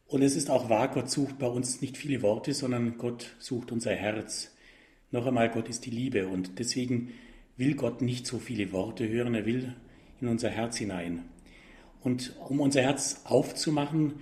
[0.07, 3.73] Und es ist auch wahr, Gott sucht bei uns nicht viele Worte, sondern Gott sucht
[3.73, 4.55] unser Herz.
[5.11, 7.13] Noch einmal, Gott ist die Liebe und deswegen
[7.57, 9.75] will Gott nicht so viele Worte hören, er will
[10.21, 11.25] in unser Herz hinein.
[12.03, 14.15] Und um unser Herz aufzumachen,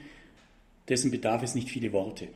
[0.88, 2.28] dessen bedarf es nicht viele Worte.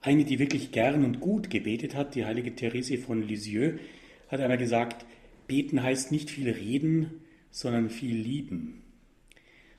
[0.00, 3.78] Eine, die wirklich gern und gut gebetet hat, die heilige Therese von Lisieux,
[4.28, 5.04] hat einmal gesagt,
[5.46, 8.82] beten heißt nicht viel reden, sondern viel lieben.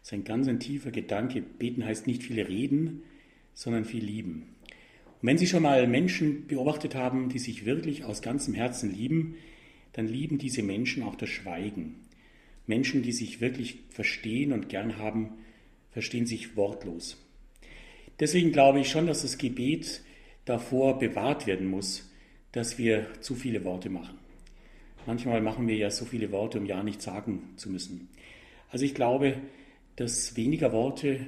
[0.01, 1.41] Das ist ein ganz ein tiefer Gedanke.
[1.41, 3.03] Beten heißt nicht viel reden,
[3.53, 4.55] sondern viel lieben.
[5.21, 9.35] Und wenn Sie schon mal Menschen beobachtet haben, die sich wirklich aus ganzem Herzen lieben,
[9.93, 11.95] dann lieben diese Menschen auch das Schweigen.
[12.69, 15.39] Menschen, die sich wirklich verstehen und gern haben,
[15.89, 17.17] verstehen sich wortlos.
[18.19, 20.03] Deswegen glaube ich schon, dass das Gebet
[20.45, 22.09] davor bewahrt werden muss,
[22.51, 24.19] dass wir zu viele Worte machen.
[25.07, 28.07] Manchmal machen wir ja so viele Worte, um ja nichts sagen zu müssen.
[28.69, 29.37] Also ich glaube,
[29.95, 31.25] dass weniger Worte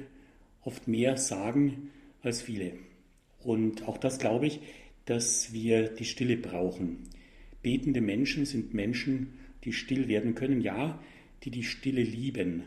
[0.62, 1.90] oft mehr sagen
[2.22, 2.74] als viele.
[3.40, 4.60] Und auch das glaube ich,
[5.06, 6.98] dass wir die Stille brauchen.
[7.62, 11.00] Betende Menschen sind Menschen, die still werden können, ja,
[11.42, 12.64] die die Stille lieben.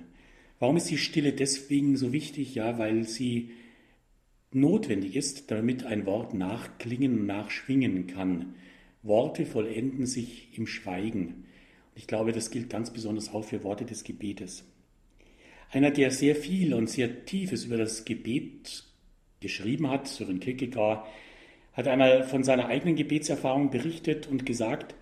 [0.60, 2.56] Warum ist die Stille deswegen so wichtig?
[2.56, 3.52] Ja, weil sie
[4.52, 8.56] notwendig ist, damit ein Wort nachklingen und nachschwingen kann.
[9.04, 11.28] Worte vollenden sich im Schweigen.
[11.28, 14.64] Und ich glaube, das gilt ganz besonders auch für Worte des Gebetes.
[15.70, 18.86] Einer, der sehr viel und sehr Tiefes über das Gebet
[19.42, 21.06] geschrieben hat, Sören Kierkegaard,
[21.74, 24.96] hat einmal von seiner eigenen Gebetserfahrung berichtet und gesagt,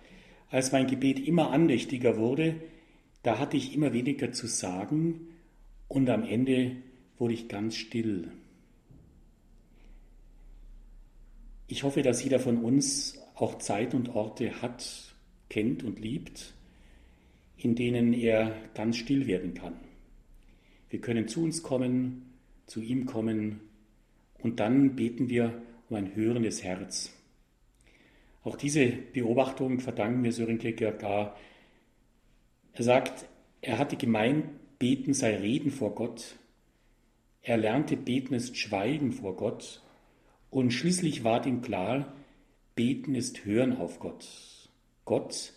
[0.50, 2.56] als mein Gebet immer andächtiger wurde,
[3.24, 5.28] da hatte ich immer weniger zu sagen
[5.88, 6.76] und am Ende
[7.18, 8.30] wurde ich ganz still.
[11.66, 15.14] Ich hoffe, dass jeder von uns auch Zeit und Orte hat,
[15.48, 16.52] kennt und liebt,
[17.56, 19.74] in denen er ganz still werden kann.
[20.90, 22.34] Wir können zu uns kommen,
[22.66, 23.60] zu ihm kommen
[24.38, 27.10] und dann beten wir um ein hörendes Herz.
[28.42, 31.34] Auch diese Beobachtung verdanken wir Sören Kierkegaard.
[32.74, 33.26] Er sagt,
[33.60, 34.46] er hatte gemeint,
[34.78, 36.36] Beten sei Reden vor Gott.
[37.40, 39.80] Er lernte, Beten ist Schweigen vor Gott.
[40.50, 42.12] Und schließlich ward ihm klar,
[42.74, 44.26] Beten ist Hören auf Gott.
[45.04, 45.52] Gott,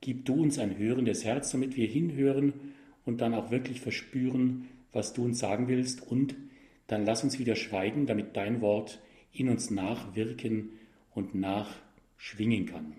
[0.00, 2.54] gib du uns ein hörendes Herz, damit wir hinhören
[3.04, 6.06] und dann auch wirklich verspüren, was du uns sagen willst.
[6.06, 6.34] Und
[6.86, 9.00] dann lass uns wieder schweigen, damit dein Wort
[9.32, 10.70] in uns nachwirken
[11.14, 12.94] und nachschwingen kann.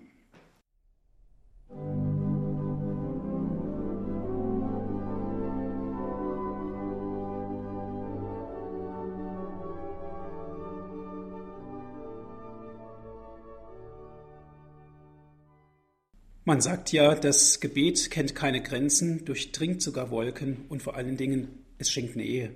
[16.46, 21.48] Man sagt ja, das Gebet kennt keine Grenzen, durchdringt sogar Wolken und vor allen Dingen,
[21.78, 22.50] es schenkt Nähe.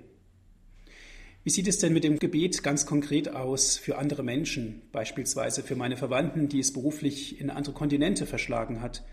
[1.43, 5.75] Wie sieht es denn mit dem Gebet ganz konkret aus für andere Menschen, beispielsweise für
[5.75, 9.03] meine Verwandten, die es beruflich in andere Kontinente verschlagen hat,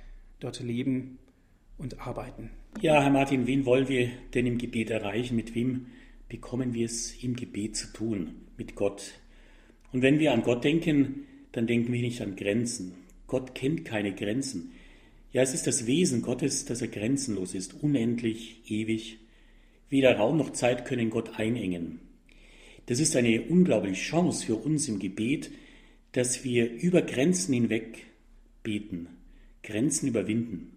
[0.40, 1.20] dort leben
[1.78, 2.50] und arbeiten?
[2.82, 5.36] Ja, Herr Martin, wen wollen wir denn im Gebet erreichen?
[5.36, 5.86] Mit wem
[6.28, 8.42] bekommen wir es im Gebet zu tun?
[8.58, 9.14] Mit Gott.
[9.92, 13.05] Und wenn wir an Gott denken, dann denken wir nicht an Grenzen.
[13.26, 14.72] Gott kennt keine Grenzen.
[15.32, 19.18] Ja, es ist das Wesen Gottes, dass er grenzenlos ist, unendlich, ewig.
[19.88, 22.00] Weder Raum noch Zeit können Gott einengen.
[22.86, 25.50] Das ist eine unglaubliche Chance für uns im Gebet,
[26.12, 28.06] dass wir über Grenzen hinweg
[28.62, 29.08] beten,
[29.62, 30.72] Grenzen überwinden.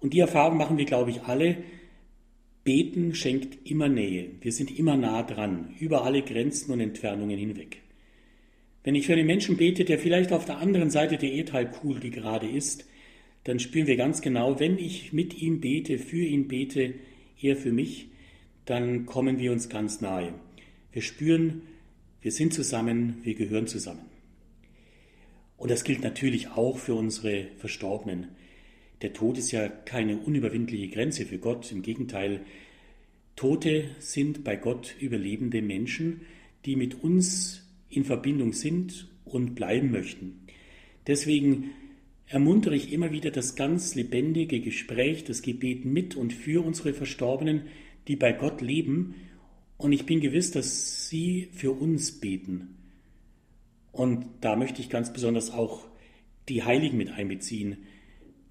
[0.00, 1.56] Und die Erfahrung machen wir, glaube ich, alle.
[2.64, 4.30] Beten schenkt immer Nähe.
[4.40, 7.80] Wir sind immer nah dran, über alle Grenzen und Entfernungen hinweg.
[8.82, 12.48] Wenn ich für einen Menschen bete, der vielleicht auf der anderen Seite der Erdhalbkugel gerade
[12.48, 12.86] ist,
[13.44, 16.94] dann spüren wir ganz genau, wenn ich mit ihm bete, für ihn bete,
[17.40, 18.08] er für mich,
[18.64, 20.34] dann kommen wir uns ganz nahe.
[20.92, 21.62] Wir spüren,
[22.20, 24.04] wir sind zusammen, wir gehören zusammen.
[25.56, 28.28] Und das gilt natürlich auch für unsere Verstorbenen.
[29.02, 31.70] Der Tod ist ja keine unüberwindliche Grenze für Gott.
[31.72, 32.42] Im Gegenteil,
[33.36, 36.22] Tote sind bei Gott überlebende Menschen,
[36.66, 40.46] die mit uns in Verbindung sind und bleiben möchten.
[41.06, 41.70] Deswegen
[42.26, 47.62] ermuntere ich immer wieder das ganz lebendige Gespräch, das Gebet mit und für unsere Verstorbenen,
[48.06, 49.14] die bei Gott leben.
[49.76, 52.76] Und ich bin gewiss, dass sie für uns beten.
[53.92, 55.84] Und da möchte ich ganz besonders auch
[56.48, 57.78] die Heiligen mit einbeziehen.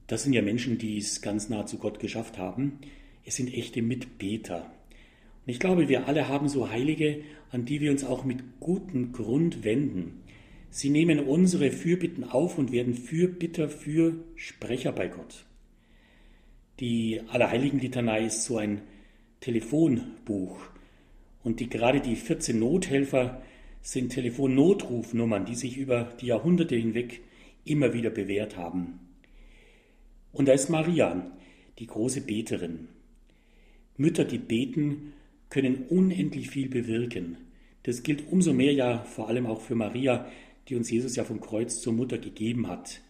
[0.08, 2.80] Das sind ja Menschen, die es ganz nah zu Gott geschafft haben.
[3.24, 4.72] Es sind echte Mitbeter.
[5.50, 9.14] Und ich glaube, wir alle haben so Heilige, an die wir uns auch mit gutem
[9.14, 10.22] Grund wenden.
[10.70, 15.48] Sie nehmen unsere Fürbitten auf und werden Fürbitter für Sprecher bei Gott.
[16.80, 18.82] Die Allerheiligen-Litanei ist so ein
[19.40, 20.62] Telefonbuch.
[21.44, 23.42] Und die, gerade die 14 Nothelfer
[23.82, 27.22] sind Telefonnotrufnummern, die sich über die Jahrhunderte hinweg
[27.66, 29.00] immer wieder bewährt haben.
[30.32, 31.32] Und da ist Maria,
[31.80, 32.88] die große Beterin.
[33.98, 35.14] Mütter, die beten,
[35.50, 37.38] können unendlich viel bewirken.
[37.84, 40.30] Das gilt umso mehr ja vor allem auch für Maria,
[40.68, 43.02] die uns Jesus ja vom Kreuz zur Mutter gegeben hat.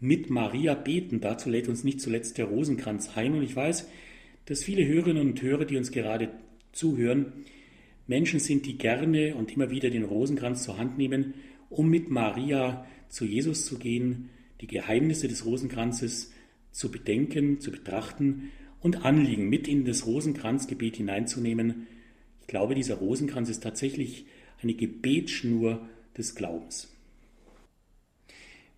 [0.00, 3.34] Mit Maria beten, dazu lädt uns nicht zuletzt der Rosenkranz ein.
[3.34, 3.88] Und ich weiß,
[4.46, 6.30] dass viele Hörerinnen und Hörer, die uns gerade
[6.72, 7.32] zuhören,
[8.06, 11.34] Menschen sind, die gerne und immer wieder den Rosenkranz zur Hand nehmen,
[11.68, 16.32] um mit Maria zu Jesus zu gehen, die Geheimnisse des Rosenkranzes
[16.72, 21.86] zu bedenken, zu betrachten und Anliegen mit in das Rosenkranzgebet hineinzunehmen.
[22.40, 24.26] Ich glaube, dieser Rosenkranz ist tatsächlich
[24.62, 26.88] eine Gebetsschnur des Glaubens.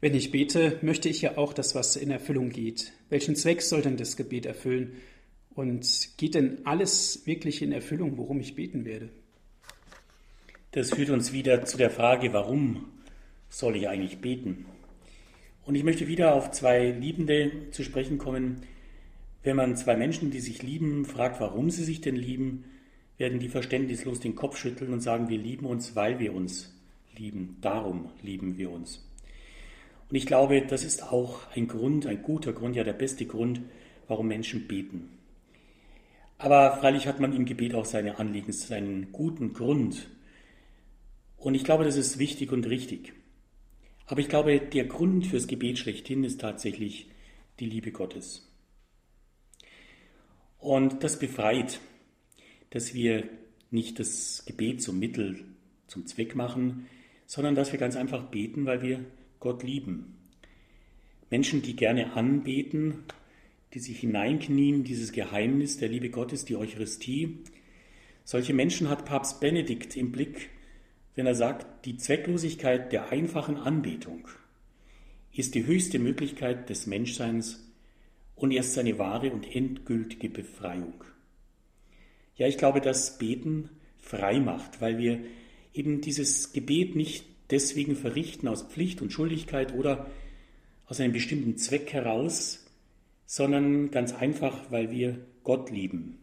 [0.01, 2.93] Wenn ich bete, möchte ich ja auch, dass was in Erfüllung geht.
[3.09, 4.95] Welchen Zweck soll denn das Gebet erfüllen?
[5.55, 9.11] Und geht denn alles wirklich in Erfüllung, worum ich beten werde?
[10.73, 12.87] Das führt uns wieder zu der Frage, warum
[13.49, 14.65] soll ich eigentlich beten?
[15.65, 18.63] Und ich möchte wieder auf zwei Liebende zu sprechen kommen.
[19.43, 22.65] Wenn man zwei Menschen, die sich lieben, fragt, warum sie sich denn lieben,
[23.19, 26.75] werden die verständnislos den Kopf schütteln und sagen, wir lieben uns, weil wir uns
[27.17, 27.59] lieben.
[27.61, 29.05] Darum lieben wir uns.
[30.09, 33.61] Und ich glaube, das ist auch ein Grund, ein guter Grund, ja der beste Grund,
[34.09, 35.09] warum Menschen beten.
[36.39, 40.09] Aber freilich hat man im Gebet auch seine Anliegen, seinen guten Grund.
[41.37, 43.13] Und ich glaube, das ist wichtig und richtig.
[44.07, 47.09] Aber ich glaube, der Grund fürs Gebet schlechthin ist tatsächlich
[47.61, 48.52] die Liebe Gottes.
[50.63, 51.81] Und das befreit,
[52.71, 53.29] dass wir
[53.73, 55.41] nicht das Gebet zum Mittel,
[55.89, 56.87] zum Zweck machen,
[57.27, 59.05] sondern dass wir ganz einfach beten, weil wir
[59.41, 60.17] Gott lieben.
[61.31, 63.03] Menschen, die gerne anbeten,
[63.75, 67.39] die sich hineinknien, dieses Geheimnis der Liebe Gottes, die Eucharistie.
[68.25, 70.51] Solche Menschen hat Papst Benedikt im Blick,
[71.17, 74.29] wenn er sagt, die Zwecklosigkeit der einfachen Anbetung
[75.33, 77.72] ist die höchste Möglichkeit des Menschseins
[78.35, 81.05] und erst seine wahre und endgültige Befreiung.
[82.37, 85.21] Ja, ich glaube, dass Beten frei macht, weil wir
[85.75, 90.07] eben dieses Gebet nicht deswegen verrichten aus Pflicht und Schuldigkeit oder
[90.87, 92.67] aus einem bestimmten Zweck heraus,
[93.27, 96.19] sondern ganz einfach, weil wir Gott lieben.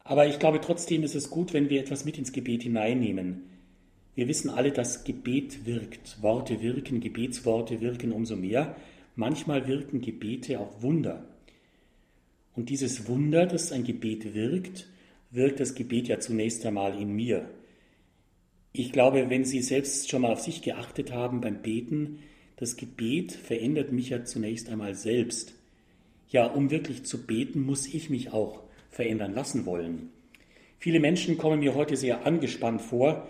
[0.00, 3.44] Aber ich glaube trotzdem ist es gut, wenn wir etwas mit ins Gebet hineinnehmen.
[4.14, 6.22] Wir wissen alle, dass Gebet wirkt.
[6.22, 8.76] Worte wirken, Gebetsworte wirken umso mehr.
[9.16, 11.24] Manchmal wirken Gebete auch Wunder.
[12.54, 14.88] Und dieses Wunder, das ein Gebet wirkt,
[15.30, 17.48] wirkt das Gebet ja zunächst einmal in mir.
[18.72, 22.18] Ich glaube, wenn Sie selbst schon mal auf sich geachtet haben beim Beten,
[22.56, 25.54] das Gebet verändert mich ja zunächst einmal selbst.
[26.28, 30.10] Ja, um wirklich zu beten, muss ich mich auch verändern lassen wollen.
[30.78, 33.28] Viele Menschen kommen mir heute sehr angespannt vor.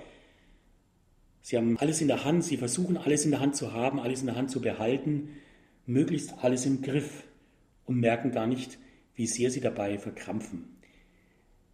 [1.43, 4.21] Sie haben alles in der Hand, sie versuchen alles in der Hand zu haben, alles
[4.21, 5.29] in der Hand zu behalten,
[5.87, 7.25] möglichst alles im Griff
[7.85, 8.79] und merken gar nicht,
[9.15, 10.65] wie sehr sie dabei verkrampfen.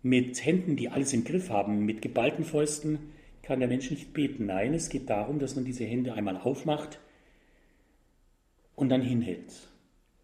[0.02, 2.98] Mit Händen, die alles im Griff haben, mit geballten Fäusten,
[3.42, 4.46] kann der Mensch nicht beten.
[4.46, 7.00] Nein, es geht darum, dass man diese Hände einmal aufmacht
[8.76, 9.68] und dann hinhält.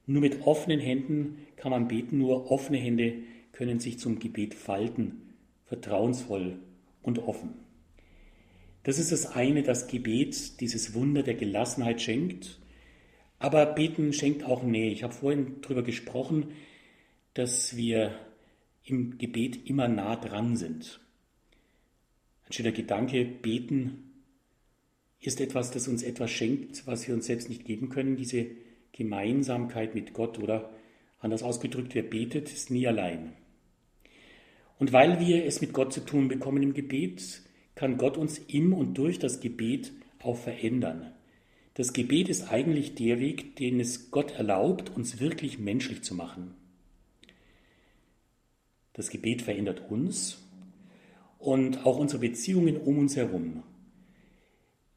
[0.07, 3.15] Nur mit offenen Händen kann man beten, nur offene Hände
[3.53, 6.59] können sich zum Gebet falten, vertrauensvoll
[7.03, 7.55] und offen.
[8.85, 12.61] Das ist das eine, das Gebet dieses Wunder der Gelassenheit schenkt.
[13.39, 14.91] Aber Beten schenkt auch Nähe.
[14.91, 16.53] Ich habe vorhin darüber gesprochen,
[17.35, 18.15] dass wir
[18.85, 21.01] im Gebet immer nah dran sind.
[22.47, 24.07] Ein schöner Gedanke, beten
[25.21, 28.47] ist etwas, das uns etwas schenkt, was wir uns selbst nicht geben können, diese
[28.93, 30.71] Gemeinsamkeit mit Gott oder
[31.19, 33.33] anders ausgedrückt, wer betet, ist nie allein.
[34.79, 37.43] Und weil wir es mit Gott zu tun bekommen im Gebet,
[37.75, 41.13] kann Gott uns im und durch das Gebet auch verändern.
[41.77, 46.55] Das Gebet ist eigentlich der Weg, den es Gott erlaubt, uns wirklich menschlich zu machen.
[48.95, 50.43] Das Gebet verändert uns
[51.39, 53.63] und auch unsere Beziehungen um uns herum.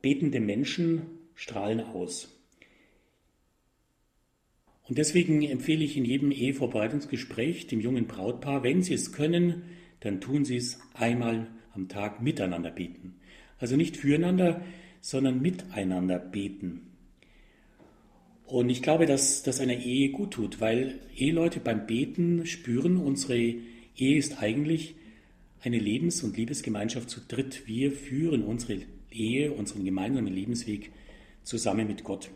[0.01, 1.01] Betende Menschen
[1.35, 2.33] strahlen aus.
[4.87, 9.63] Und deswegen empfehle ich in jedem Ehevorbereitungsgespräch dem jungen Brautpaar, wenn sie es können,
[9.99, 13.19] dann tun sie es einmal am Tag miteinander beten.
[13.57, 14.63] Also nicht füreinander,
[15.01, 16.81] sondern miteinander beten.
[18.45, 23.37] Und ich glaube, dass das einer Ehe gut tut, weil Eheleute beim Beten spüren, unsere
[23.37, 24.95] Ehe ist eigentlich
[25.61, 27.67] eine Lebens- und Liebesgemeinschaft zu dritt.
[27.67, 28.79] Wir führen unsere
[29.11, 30.91] Ehe, unseren gemeinsamen Lebensweg
[31.43, 32.31] zusammen mit Gott.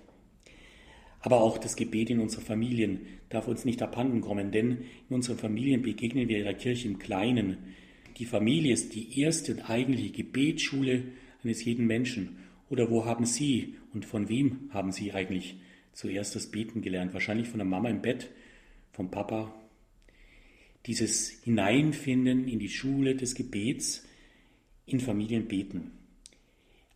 [1.21, 5.38] Aber auch das Gebet in unseren Familien darf uns nicht abhanden kommen, denn in unseren
[5.38, 7.58] Familien begegnen wir der Kirche im Kleinen.
[8.17, 11.04] Die Familie ist die erste und eigentliche Gebetsschule
[11.43, 12.38] eines jeden Menschen.
[12.69, 15.58] Oder wo haben Sie und von wem haben Sie eigentlich
[15.93, 17.13] zuerst das Beten gelernt?
[17.13, 18.30] Wahrscheinlich von der Mama im Bett,
[18.91, 19.54] vom Papa
[20.86, 24.06] dieses Hineinfinden in die Schule des Gebets
[24.86, 25.91] in Familien beten.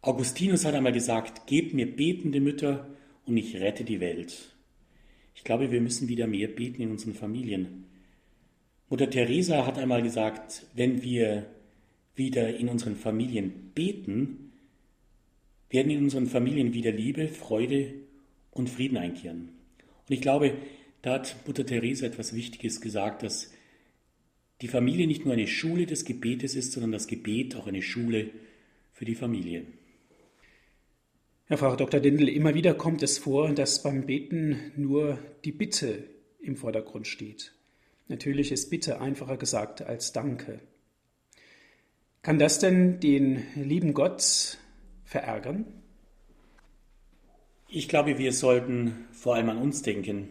[0.01, 2.88] Augustinus hat einmal gesagt, gebt mir betende Mütter
[3.25, 4.56] und ich rette die Welt.
[5.36, 7.86] Ich glaube, wir müssen wieder mehr beten in unseren Familien.
[8.89, 11.45] Mutter Teresa hat einmal gesagt, wenn wir
[12.15, 14.46] wieder in unseren Familien beten,
[15.69, 17.93] werden in unseren Familien wieder Liebe, Freude
[18.51, 19.49] und Frieden einkehren.
[20.08, 20.56] Und ich glaube,
[21.01, 23.51] da hat Mutter Teresa etwas Wichtiges gesagt, dass
[24.62, 28.31] die Familie nicht nur eine Schule des Gebetes ist, sondern das Gebet auch eine Schule
[28.92, 29.65] für die Familie.
[31.46, 32.00] Herr Pfarrer Dr.
[32.00, 36.04] Dindel, immer wieder kommt es vor, dass beim Beten nur die Bitte
[36.42, 37.54] im Vordergrund steht.
[38.08, 40.60] Natürlich ist Bitte einfacher gesagt als Danke.
[42.21, 44.58] Kann das denn den lieben Gott
[45.08, 45.65] verärgern?
[47.67, 50.29] Ich glaube, wir sollten vor allem an uns denken.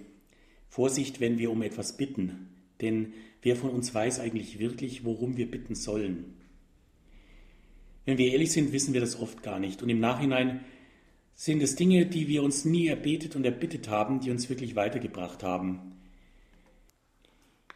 [0.68, 2.50] Vorsicht, wenn wir um etwas bitten.
[2.80, 3.12] Denn
[3.46, 6.34] Wer von uns weiß eigentlich wirklich, worum wir bitten sollen?
[8.04, 9.84] Wenn wir ehrlich sind, wissen wir das oft gar nicht.
[9.84, 10.64] Und im Nachhinein
[11.36, 15.44] sind es Dinge, die wir uns nie erbetet und erbittet haben, die uns wirklich weitergebracht
[15.44, 15.92] haben.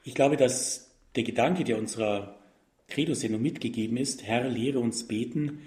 [0.03, 2.41] Ich glaube, dass der Gedanke, der unserer
[2.89, 5.61] Credo-Sendung mitgegeben ist, Herr, lehre uns beten,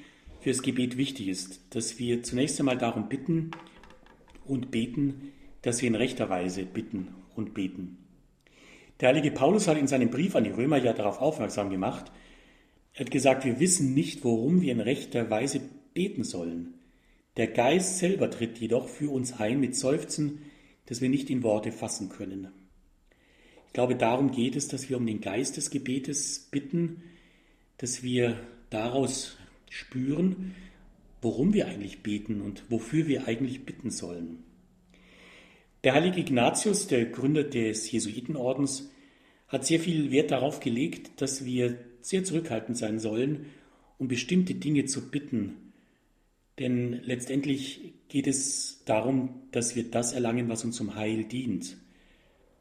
[0.43, 3.51] für das Gebet wichtig ist, dass wir zunächst einmal darum bitten
[4.43, 5.31] und beten,
[5.61, 7.97] dass wir in rechter Weise bitten und beten.
[8.99, 12.11] Der heilige Paulus hat in seinem Brief an die Römer ja darauf aufmerksam gemacht.
[12.93, 15.61] Er hat gesagt, wir wissen nicht, worum wir in rechter Weise
[15.93, 16.73] beten sollen.
[17.37, 20.39] Der Geist selber tritt jedoch für uns ein mit Seufzen,
[20.87, 22.49] das wir nicht in Worte fassen können.
[23.67, 27.01] Ich glaube, darum geht es, dass wir um den Geist des Gebetes bitten,
[27.77, 28.37] dass wir
[28.69, 29.37] daraus
[29.73, 30.53] spüren,
[31.21, 34.43] worum wir eigentlich beten und wofür wir eigentlich bitten sollen.
[35.83, 38.91] Der heilige Ignatius, der Gründer des Jesuitenordens,
[39.47, 43.47] hat sehr viel Wert darauf gelegt, dass wir sehr zurückhaltend sein sollen,
[43.97, 45.73] um bestimmte Dinge zu bitten.
[46.59, 51.77] Denn letztendlich geht es darum, dass wir das erlangen, was uns zum Heil dient.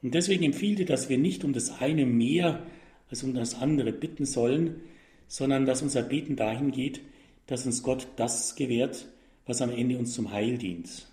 [0.03, 2.67] Und deswegen empfiehlt er, dass wir nicht um das eine mehr
[3.11, 4.81] als um das andere bitten sollen,
[5.33, 7.01] sondern dass unser Beten dahin geht,
[7.47, 9.09] dass uns Gott das gewährt,
[9.47, 11.07] was am Ende uns zum Heil dient.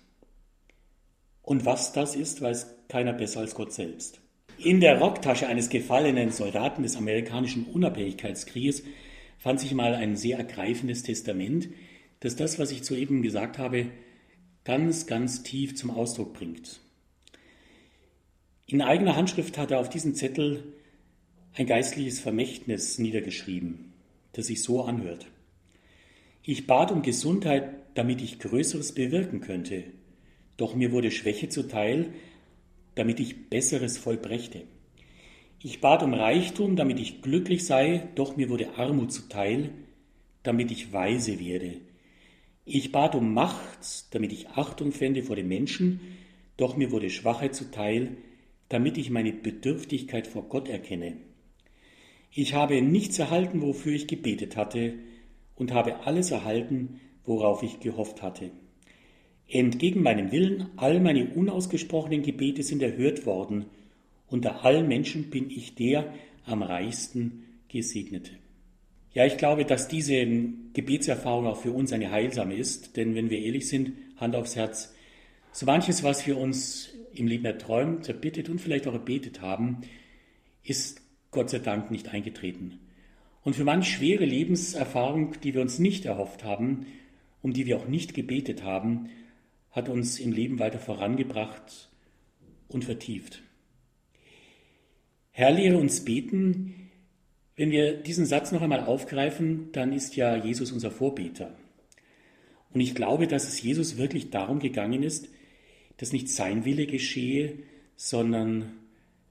[1.40, 4.20] Und was das ist, weiß keiner besser als Gott selbst.
[4.58, 8.82] In der Rocktasche eines gefallenen Soldaten des amerikanischen Unabhängigkeitskrieges
[9.38, 11.70] fand sich mal ein sehr ergreifendes Testament,
[12.20, 13.86] das das, was ich soeben gesagt habe,
[14.64, 16.80] ganz, ganz tief zum Ausdruck bringt.
[18.66, 20.74] In eigener Handschrift hat er auf diesen Zettel
[21.54, 23.90] ein geistliches Vermächtnis niedergeschrieben,
[24.32, 25.26] das sich so anhört.
[26.42, 29.84] Ich bat um Gesundheit, damit ich Größeres bewirken könnte,
[30.56, 32.12] doch mir wurde Schwäche zuteil,
[32.94, 34.62] damit ich Besseres vollbrächte.
[35.62, 39.70] Ich bat um Reichtum, damit ich glücklich sei, doch mir wurde Armut zuteil,
[40.42, 41.76] damit ich weise werde.
[42.64, 46.00] Ich bat um Macht, damit ich Achtung fände vor den Menschen,
[46.56, 48.16] doch mir wurde Schwachheit zuteil,
[48.68, 51.16] damit ich meine Bedürftigkeit vor Gott erkenne.
[52.32, 54.94] Ich habe nichts erhalten, wofür ich gebetet hatte,
[55.56, 58.50] und habe alles erhalten, worauf ich gehofft hatte.
[59.48, 63.66] Entgegen meinem Willen, all meine unausgesprochenen Gebete sind erhört worden.
[64.28, 66.14] Unter allen Menschen bin ich der
[66.46, 68.30] am reichsten Gesegnete.
[69.12, 70.24] Ja, ich glaube, dass diese
[70.72, 74.94] Gebetserfahrung auch für uns eine heilsame ist, denn wenn wir ehrlich sind, Hand aufs Herz,
[75.50, 79.80] so manches, was wir uns im Leben erträumt, erbittet und vielleicht auch erbetet haben,
[80.62, 80.99] ist
[81.30, 82.80] Gott sei Dank nicht eingetreten.
[83.42, 86.86] Und für manch schwere Lebenserfahrung, die wir uns nicht erhofft haben,
[87.42, 89.08] um die wir auch nicht gebetet haben,
[89.70, 91.90] hat uns im Leben weiter vorangebracht
[92.68, 93.42] und vertieft.
[95.30, 96.90] Herr, lehre uns beten.
[97.56, 101.56] Wenn wir diesen Satz noch einmal aufgreifen, dann ist ja Jesus unser Vorbeter.
[102.72, 105.28] Und ich glaube, dass es Jesus wirklich darum gegangen ist,
[105.96, 107.58] dass nicht sein Wille geschehe,
[107.96, 108.72] sondern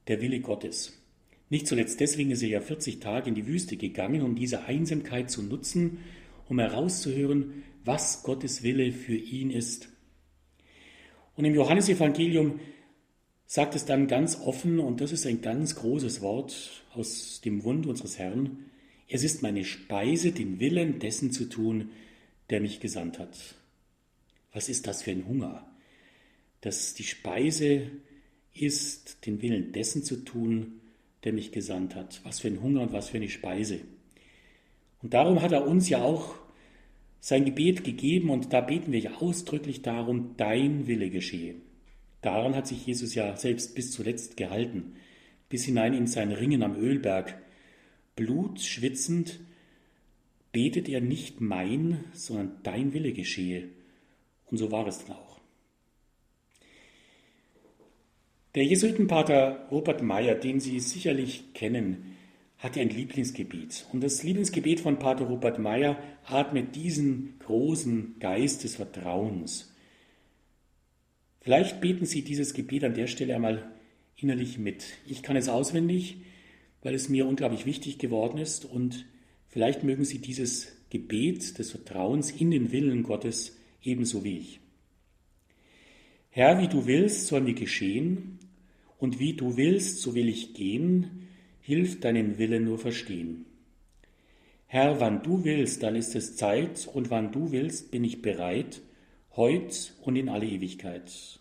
[0.08, 0.99] der Wille Gottes.
[1.50, 5.32] Nicht zuletzt deswegen ist er ja 40 Tage in die Wüste gegangen, um diese Einsamkeit
[5.32, 6.00] zu nutzen,
[6.48, 9.90] um herauszuhören, was Gottes Wille für ihn ist.
[11.36, 12.60] Und im Johannesevangelium
[13.46, 17.88] sagt es dann ganz offen, und das ist ein ganz großes Wort aus dem Mund
[17.88, 18.66] unseres Herrn,
[19.08, 21.90] es ist meine Speise, den Willen dessen zu tun,
[22.52, 23.56] der mich gesandt hat.
[24.54, 25.70] Was ist das für ein Hunger?
[26.62, 27.90] dass die Speise
[28.54, 30.79] ist, den Willen dessen zu tun,
[31.24, 32.22] der mich gesandt hat.
[32.24, 33.80] Was für ein Hunger und was für eine Speise.
[35.02, 36.36] Und darum hat er uns ja auch
[37.20, 41.56] sein Gebet gegeben und da beten wir ja ausdrücklich darum, dein Wille geschehe.
[42.22, 44.96] Daran hat sich Jesus ja selbst bis zuletzt gehalten,
[45.48, 47.42] bis hinein in sein Ringen am Ölberg.
[48.16, 49.40] Blutschwitzend
[50.52, 53.70] betet er nicht mein, sondern dein Wille geschehe.
[54.46, 55.29] Und so war es dann auch.
[58.56, 62.16] Der Jesuitenpater Robert Meyer, den Sie sicherlich kennen,
[62.58, 63.86] hatte ein Lieblingsgebet.
[63.94, 69.72] Und das Lieblingsgebet von Pater Robert Meyer atmet diesen großen Geist des Vertrauens.
[71.42, 73.70] Vielleicht beten Sie dieses Gebet an der Stelle einmal
[74.18, 74.84] innerlich mit.
[75.08, 76.18] Ich kann es auswendig,
[76.82, 79.06] weil es mir unglaublich wichtig geworden ist und
[79.48, 84.60] vielleicht mögen Sie dieses Gebet des Vertrauens in den Willen Gottes ebenso wie ich.
[86.32, 88.39] Herr, wie du willst, soll mir geschehen,
[89.00, 91.28] und wie du willst, so will ich gehen,
[91.62, 93.46] hilf deinen Willen nur verstehen.
[94.68, 98.82] Herr, wann du willst, dann ist es Zeit, und wann du willst, bin ich bereit,
[99.36, 101.40] heut und in alle Ewigkeit.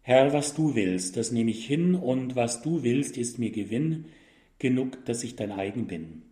[0.00, 4.06] Herr, was du willst, das nehme ich hin, und was du willst, ist mir Gewinn,
[4.58, 6.22] genug, dass ich dein eigen bin.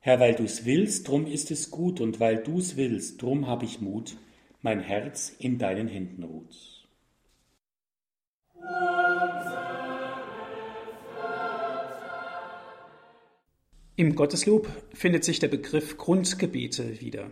[0.00, 3.80] Herr, weil du's willst, drum ist es gut, und weil du's willst, drum hab ich
[3.80, 4.16] Mut,
[4.62, 6.81] mein Herz in deinen Händen ruht.
[13.94, 17.30] Im Gotteslob findet sich der Begriff Grundgebete wieder.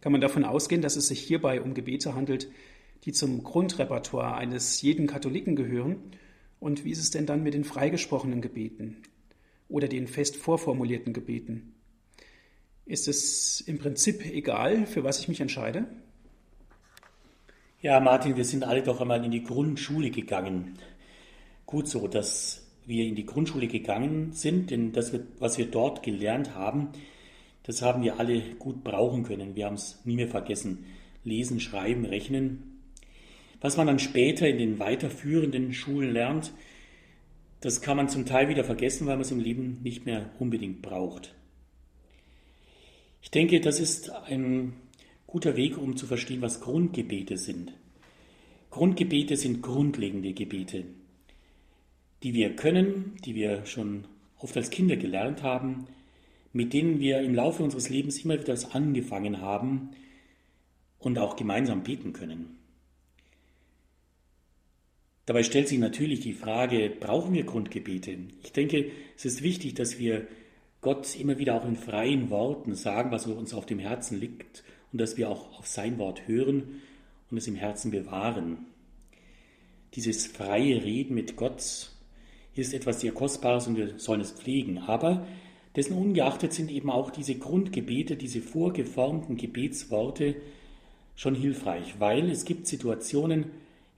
[0.00, 2.48] Kann man davon ausgehen, dass es sich hierbei um Gebete handelt,
[3.04, 5.96] die zum Grundrepertoire eines jeden Katholiken gehören?
[6.58, 9.02] Und wie ist es denn dann mit den freigesprochenen Gebeten
[9.68, 11.74] oder den fest vorformulierten Gebeten?
[12.86, 15.86] Ist es im Prinzip egal, für was ich mich entscheide?
[17.82, 20.78] Ja, Martin, wir sind alle doch einmal in die Grundschule gegangen.
[21.66, 26.54] Gut so, dass wir in die Grundschule gegangen sind, denn das, was wir dort gelernt
[26.54, 26.90] haben,
[27.64, 29.56] das haben wir alle gut brauchen können.
[29.56, 30.84] Wir haben es nie mehr vergessen.
[31.24, 32.84] Lesen, schreiben, rechnen.
[33.60, 36.52] Was man dann später in den weiterführenden Schulen lernt,
[37.62, 40.82] das kann man zum Teil wieder vergessen, weil man es im Leben nicht mehr unbedingt
[40.82, 41.34] braucht.
[43.22, 44.74] Ich denke, das ist ein
[45.32, 47.72] guter Weg, um zu verstehen, was Grundgebete sind.
[48.70, 50.84] Grundgebete sind grundlegende Gebete,
[52.22, 54.04] die wir können, die wir schon
[54.38, 55.86] oft als Kinder gelernt haben,
[56.52, 59.92] mit denen wir im Laufe unseres Lebens immer wieder angefangen haben
[60.98, 62.58] und auch gemeinsam beten können.
[65.24, 68.18] Dabei stellt sich natürlich die Frage, brauchen wir Grundgebete?
[68.42, 70.26] Ich denke, es ist wichtig, dass wir
[70.82, 74.62] Gott immer wieder auch in freien Worten sagen, was uns auf dem Herzen liegt
[74.92, 76.82] und dass wir auch auf sein Wort hören
[77.30, 78.58] und es im Herzen bewahren.
[79.94, 81.90] Dieses freie Reden mit Gott
[82.54, 84.78] ist etwas sehr Kostbares und wir sollen es pflegen.
[84.78, 85.26] Aber
[85.74, 90.36] dessen ungeachtet sind eben auch diese Grundgebete, diese vorgeformten Gebetsworte
[91.14, 93.46] schon hilfreich, weil es gibt Situationen,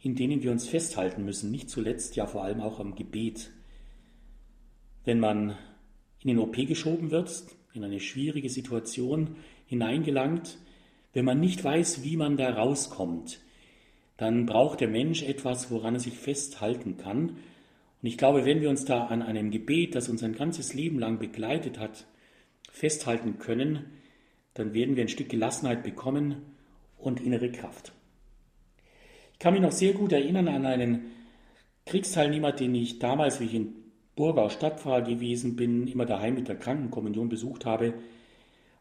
[0.00, 3.50] in denen wir uns festhalten müssen, nicht zuletzt ja vor allem auch am Gebet.
[5.04, 5.56] Wenn man
[6.20, 9.36] in den OP geschoben wird, in eine schwierige Situation
[9.66, 10.58] hineingelangt,
[11.14, 13.40] wenn man nicht weiß, wie man da rauskommt,
[14.16, 17.30] dann braucht der Mensch etwas, woran er sich festhalten kann.
[17.30, 20.98] Und ich glaube, wenn wir uns da an einem Gebet, das uns ein ganzes Leben
[20.98, 22.06] lang begleitet hat,
[22.70, 23.86] festhalten können,
[24.52, 26.42] dann werden wir ein Stück Gelassenheit bekommen
[26.98, 27.92] und innere Kraft.
[29.32, 31.06] Ich kann mich noch sehr gut erinnern an einen
[31.86, 33.74] Kriegsteilnehmer, den ich damals, wie ich in
[34.16, 37.94] Burgau Stadtpfarrer gewesen bin, immer daheim mit der Krankenkommunion besucht habe.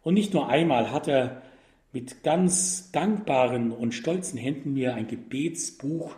[0.03, 1.41] Und nicht nur einmal hat er
[1.93, 6.15] mit ganz dankbaren und stolzen Händen mir ein Gebetsbuch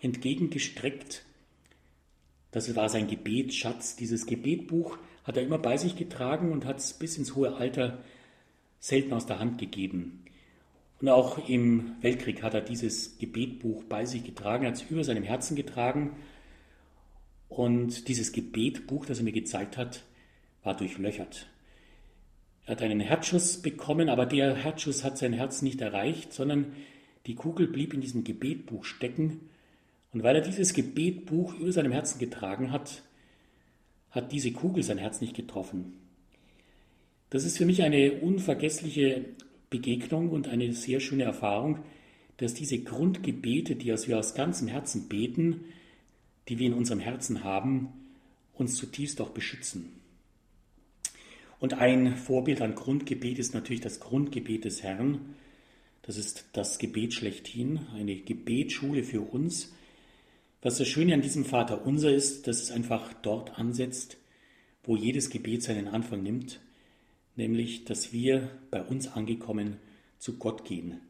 [0.00, 1.24] entgegengestreckt.
[2.52, 3.96] Das war sein Gebetsschatz.
[3.96, 7.98] Dieses Gebetbuch hat er immer bei sich getragen und hat es bis ins hohe Alter
[8.78, 10.24] selten aus der Hand gegeben.
[11.00, 15.24] Und auch im Weltkrieg hat er dieses Gebetbuch bei sich getragen, hat es über seinem
[15.24, 16.16] Herzen getragen.
[17.48, 20.04] Und dieses Gebetbuch, das er mir gezeigt hat,
[20.62, 21.48] war durchlöchert.
[22.68, 26.74] Er hat einen Herzschuss bekommen, aber der Herzschuss hat sein Herz nicht erreicht, sondern
[27.24, 29.40] die Kugel blieb in diesem Gebetbuch stecken.
[30.12, 33.04] Und weil er dieses Gebetbuch über seinem Herzen getragen hat,
[34.10, 35.94] hat diese Kugel sein Herz nicht getroffen.
[37.30, 39.24] Das ist für mich eine unvergessliche
[39.70, 41.78] Begegnung und eine sehr schöne Erfahrung,
[42.36, 45.64] dass diese Grundgebete, die wir aus ganzem Herzen beten,
[46.50, 47.88] die wir in unserem Herzen haben,
[48.52, 49.97] uns zutiefst auch beschützen.
[51.60, 55.34] Und ein Vorbild an Grundgebet ist natürlich das Grundgebet des Herrn.
[56.02, 59.74] Das ist das Gebet schlechthin, eine Gebetsschule für uns.
[60.62, 64.16] Was das Schöne an diesem Vater unser ist, dass es einfach dort ansetzt,
[64.84, 66.60] wo jedes Gebet seinen Anfang nimmt,
[67.36, 69.76] nämlich, dass wir bei uns angekommen
[70.18, 71.00] zu Gott gehen,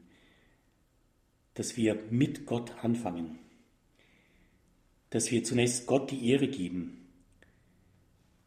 [1.53, 3.39] dass wir mit Gott anfangen,
[5.09, 6.98] dass wir zunächst Gott die Ehre geben,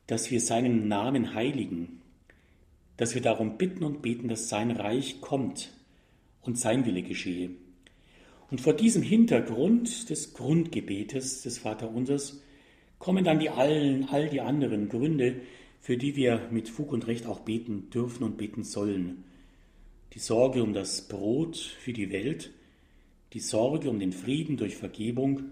[0.06, 2.00] dass wir seinen Namen heiligen,
[2.96, 5.70] dass wir darum bitten und beten, dass sein Reich kommt
[6.42, 7.50] und sein Wille geschehe.
[8.50, 12.42] Und vor diesem Hintergrund des Grundgebetes des Vaterunsers
[12.98, 15.40] kommen dann die allen, all die anderen Gründe,
[15.80, 19.24] für die wir mit Fug und Recht auch beten dürfen und beten sollen.
[20.12, 22.50] Die Sorge um das Brot für die Welt,
[23.32, 25.44] die Sorge um den Frieden durch Vergebung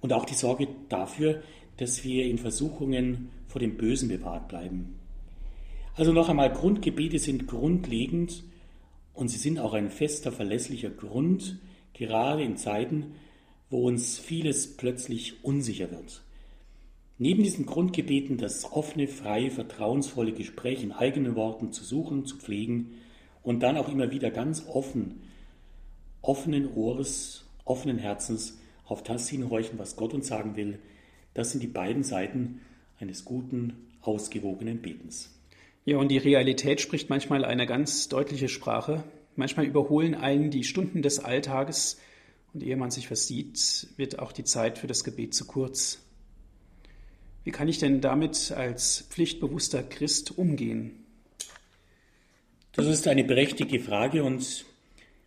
[0.00, 1.42] und auch die Sorge dafür,
[1.76, 3.28] dass wir in Versuchungen
[3.58, 5.00] vor dem Bösen bewahrt bleiben.
[5.96, 8.44] Also noch einmal, Grundgebete sind grundlegend
[9.14, 11.58] und sie sind auch ein fester, verlässlicher Grund,
[11.92, 13.14] gerade in Zeiten,
[13.68, 16.22] wo uns vieles plötzlich unsicher wird.
[17.18, 22.92] Neben diesen Grundgebeten das offene, freie, vertrauensvolle Gespräch in eigenen Worten zu suchen, zu pflegen
[23.42, 25.22] und dann auch immer wieder ganz offen,
[26.22, 30.78] offenen Ohres, offenen Herzens auf das hinhorchen, was Gott uns sagen will,
[31.34, 32.60] das sind die beiden Seiten
[32.98, 35.30] eines guten, ausgewogenen Betens.
[35.84, 39.04] Ja, und die Realität spricht manchmal eine ganz deutliche Sprache.
[39.36, 41.98] Manchmal überholen einen die Stunden des Alltages
[42.52, 46.00] und ehe man sich versieht, wird auch die Zeit für das Gebet zu kurz.
[47.44, 51.06] Wie kann ich denn damit als pflichtbewusster Christ umgehen?
[52.72, 54.66] Das ist eine berechtigte Frage und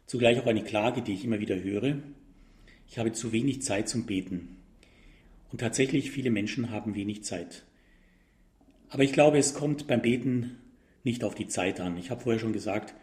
[0.05, 1.97] zugleich auch eine Klage, die ich immer wieder höre.
[2.87, 4.57] Ich habe zu wenig Zeit zum Beten.
[5.51, 7.65] Und tatsächlich, viele Menschen haben wenig Zeit.
[8.89, 10.57] Aber ich glaube, es kommt beim Beten
[11.03, 11.97] nicht auf die Zeit an.
[11.97, 12.93] Ich habe vorher schon gesagt,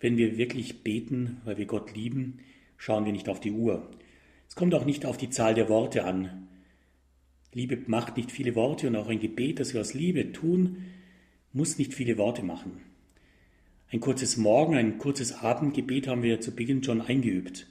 [0.00, 2.38] wenn wir wirklich beten, weil wir Gott lieben,
[2.76, 3.90] schauen wir nicht auf die Uhr.
[4.48, 6.48] Es kommt auch nicht auf die Zahl der Worte an.
[7.52, 10.84] Liebe macht nicht viele Worte und auch ein Gebet, das wir aus Liebe tun,
[11.52, 12.80] muss nicht viele Worte machen.
[13.90, 17.68] Ein kurzes Morgen, ein kurzes Abendgebet haben wir zu Beginn schon eingeübt.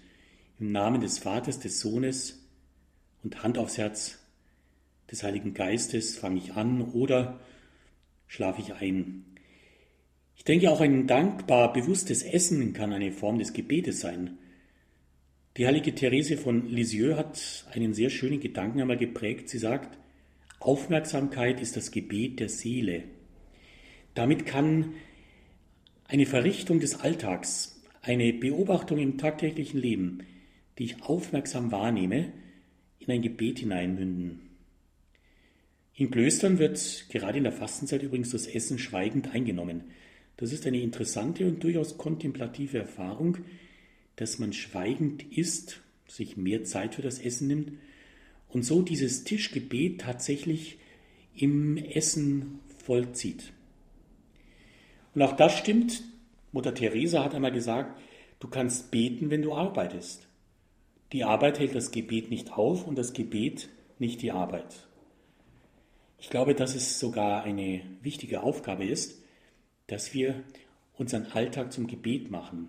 [0.60, 2.43] Im Namen des Vaters, des Sohnes
[3.24, 4.19] und Hand aufs Herz
[5.09, 7.39] des Heiligen Geistes fange ich an oder
[8.28, 9.26] schlafe ich ein.
[10.36, 14.38] Ich denke, auch ein dankbar bewusstes Essen kann eine Form des Gebetes sein.
[15.55, 19.49] Die heilige Therese von Lisieux hat einen sehr schönen Gedanken einmal geprägt.
[19.49, 19.97] Sie sagt,
[20.59, 23.03] Aufmerksamkeit ist das Gebet der Seele.
[24.15, 24.93] Damit kann
[26.07, 30.24] eine Verrichtung des Alltags, eine Beobachtung im tagtäglichen Leben,
[30.78, 32.32] die ich aufmerksam wahrnehme,
[33.08, 34.41] in ein Gebet hineinmünden.
[35.95, 39.84] In Klöstern wird gerade in der Fastenzeit übrigens das Essen schweigend eingenommen.
[40.38, 43.38] Das ist eine interessante und durchaus kontemplative Erfahrung,
[44.16, 47.74] dass man schweigend isst, sich mehr Zeit für das Essen nimmt
[48.49, 50.78] und so dieses Tischgebet tatsächlich
[51.36, 53.51] im Essen vollzieht.
[55.16, 56.04] Und auch das stimmt.
[56.51, 57.99] Mutter Teresa hat einmal gesagt,
[58.39, 60.28] du kannst beten, wenn du arbeitest.
[61.14, 64.88] Die Arbeit hält das Gebet nicht auf und das Gebet nicht die Arbeit.
[66.18, 69.22] Ich glaube, dass es sogar eine wichtige Aufgabe ist,
[69.86, 70.43] dass wir
[70.97, 72.68] unseren Alltag zum Gebet machen,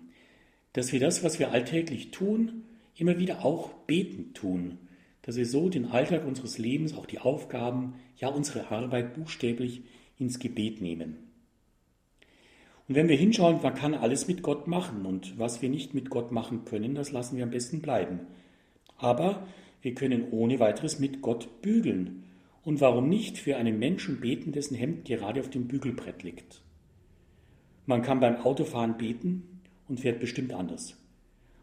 [0.74, 2.64] dass wir das, was wir alltäglich tun,
[2.96, 4.78] immer wieder auch beten tun,
[5.22, 9.82] dass wir so den Alltag unseres Lebens, auch die Aufgaben, ja unsere Arbeit buchstäblich
[10.18, 11.16] ins Gebet nehmen.
[12.86, 16.10] Und wenn wir hinschauen, man kann alles mit Gott machen und was wir nicht mit
[16.10, 18.20] Gott machen können, das lassen wir am besten bleiben.
[18.98, 19.46] Aber
[19.80, 22.24] wir können ohne weiteres mit Gott bügeln.
[22.62, 26.62] Und warum nicht für einen Menschen beten, dessen Hemd gerade auf dem Bügelbrett liegt?
[27.86, 30.96] Man kann beim Autofahren beten und fährt bestimmt anders.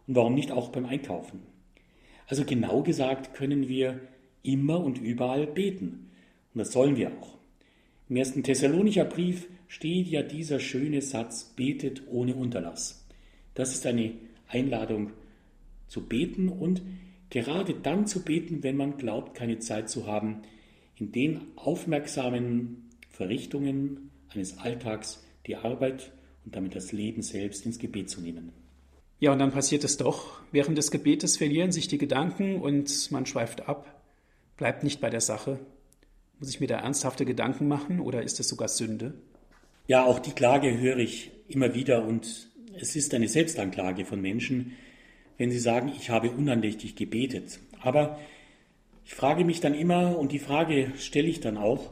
[0.07, 1.41] Und warum nicht auch beim Einkaufen?
[2.27, 3.99] Also genau gesagt können wir
[4.43, 6.11] immer und überall beten.
[6.53, 7.37] Und das sollen wir auch.
[8.09, 13.05] Im ersten Thessalonicher Brief steht ja dieser schöne Satz, betet ohne Unterlass.
[13.53, 14.11] Das ist eine
[14.49, 15.11] Einladung
[15.87, 16.81] zu beten und
[17.29, 20.41] gerade dann zu beten, wenn man glaubt, keine Zeit zu haben,
[20.97, 26.11] in den aufmerksamen Verrichtungen eines Alltags die Arbeit
[26.43, 28.51] und damit das Leben selbst ins Gebet zu nehmen.
[29.21, 30.41] Ja, und dann passiert es doch.
[30.51, 34.03] Während des Gebetes verlieren sich die Gedanken und man schweift ab,
[34.57, 35.59] bleibt nicht bei der Sache.
[36.39, 39.13] Muss ich mir da ernsthafte Gedanken machen oder ist es sogar Sünde?
[39.87, 44.73] Ja, auch die Klage höre ich immer wieder und es ist eine Selbstanklage von Menschen,
[45.37, 47.59] wenn sie sagen, ich habe unandächtig gebetet.
[47.81, 48.19] Aber
[49.05, 51.91] ich frage mich dann immer und die Frage stelle ich dann auch,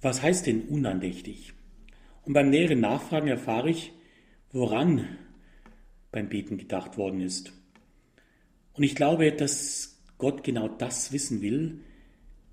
[0.00, 1.52] was heißt denn unandächtig?
[2.24, 3.92] Und beim näheren Nachfragen erfahre ich,
[4.52, 5.08] woran
[6.12, 7.52] beim Beten gedacht worden ist.
[8.74, 11.80] Und ich glaube, dass Gott genau das wissen will,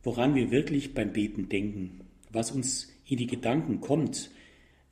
[0.04, 4.32] woran wir wirklich beim Beten denken, was uns in die Gedanken kommt,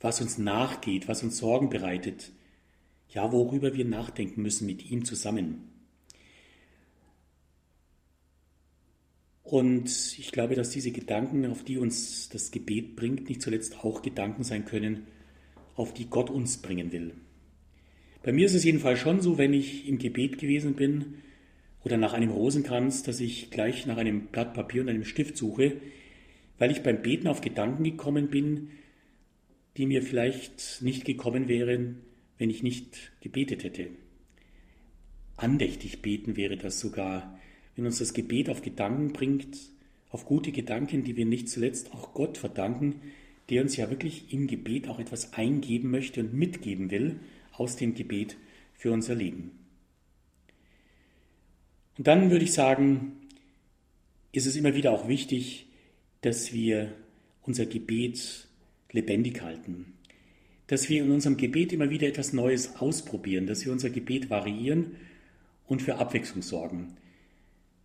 [0.00, 2.32] was uns nachgeht, was uns Sorgen bereitet,
[3.08, 5.68] ja, worüber wir nachdenken müssen mit ihm zusammen.
[9.42, 14.02] Und ich glaube, dass diese Gedanken, auf die uns das Gebet bringt, nicht zuletzt auch
[14.02, 15.06] Gedanken sein können,
[15.74, 17.14] auf die Gott uns bringen will.
[18.22, 21.14] Bei mir ist es jedenfalls schon so, wenn ich im Gebet gewesen bin
[21.82, 25.80] oder nach einem Rosenkranz, dass ich gleich nach einem Blatt Papier und einem Stift suche,
[26.58, 28.70] weil ich beim Beten auf Gedanken gekommen bin,
[29.78, 32.02] die mir vielleicht nicht gekommen wären,
[32.36, 33.88] wenn ich nicht gebetet hätte.
[35.36, 37.38] Andächtig beten wäre das sogar
[37.78, 39.56] wenn uns das Gebet auf Gedanken bringt,
[40.10, 43.00] auf gute Gedanken, die wir nicht zuletzt auch Gott verdanken,
[43.50, 47.20] der uns ja wirklich im Gebet auch etwas eingeben möchte und mitgeben will
[47.52, 48.36] aus dem Gebet
[48.74, 49.52] für unser Leben.
[51.96, 53.12] Und dann würde ich sagen,
[54.32, 55.66] ist es immer wieder auch wichtig,
[56.22, 56.92] dass wir
[57.42, 58.47] unser Gebet
[58.92, 59.92] lebendig halten,
[60.66, 64.96] dass wir in unserem Gebet immer wieder etwas Neues ausprobieren, dass wir unser Gebet variieren
[65.66, 66.96] und für Abwechslung sorgen.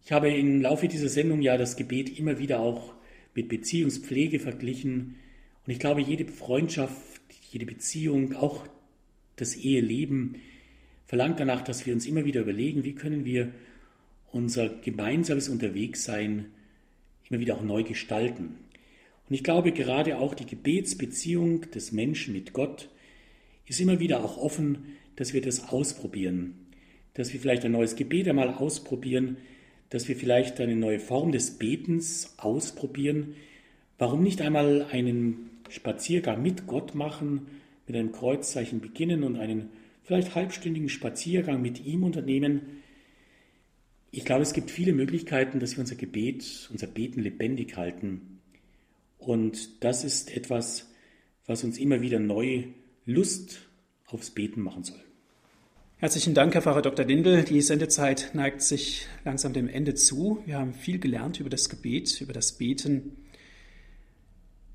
[0.06, 2.94] Ich habe im Laufe dieser Sendung ja das Gebet immer wieder auch
[3.36, 5.16] mit Beziehungspflege verglichen.
[5.66, 8.68] Und ich glaube, jede Freundschaft, jede Beziehung, auch
[9.36, 10.36] das Eheleben
[11.06, 13.52] verlangt danach, dass wir uns immer wieder überlegen, wie können wir
[14.32, 16.46] unser gemeinsames Unterwegssein
[17.30, 18.56] immer wieder auch neu gestalten.
[19.34, 22.90] Und ich glaube, gerade auch die Gebetsbeziehung des Menschen mit Gott
[23.66, 26.54] ist immer wieder auch offen, dass wir das ausprobieren,
[27.16, 29.38] dass wir vielleicht ein neues Gebet einmal ausprobieren,
[29.90, 33.34] dass wir vielleicht eine neue Form des Betens ausprobieren.
[33.98, 37.48] Warum nicht einmal einen Spaziergang mit Gott machen,
[37.88, 39.70] mit einem Kreuzzeichen beginnen und einen
[40.04, 42.84] vielleicht halbstündigen Spaziergang mit ihm unternehmen?
[44.12, 48.33] Ich glaube, es gibt viele Möglichkeiten, dass wir unser Gebet, unser Beten lebendig halten.
[49.26, 50.90] Und das ist etwas,
[51.46, 52.66] was uns immer wieder neu
[53.06, 53.62] Lust
[54.06, 55.00] aufs Beten machen soll.
[55.98, 57.06] Herzlichen Dank, Herr Pfarrer Dr.
[57.06, 57.44] Lindel.
[57.44, 60.44] Die Sendezeit neigt sich langsam dem Ende zu.
[60.46, 63.18] Wir haben viel gelernt über das Gebet, über das Beten.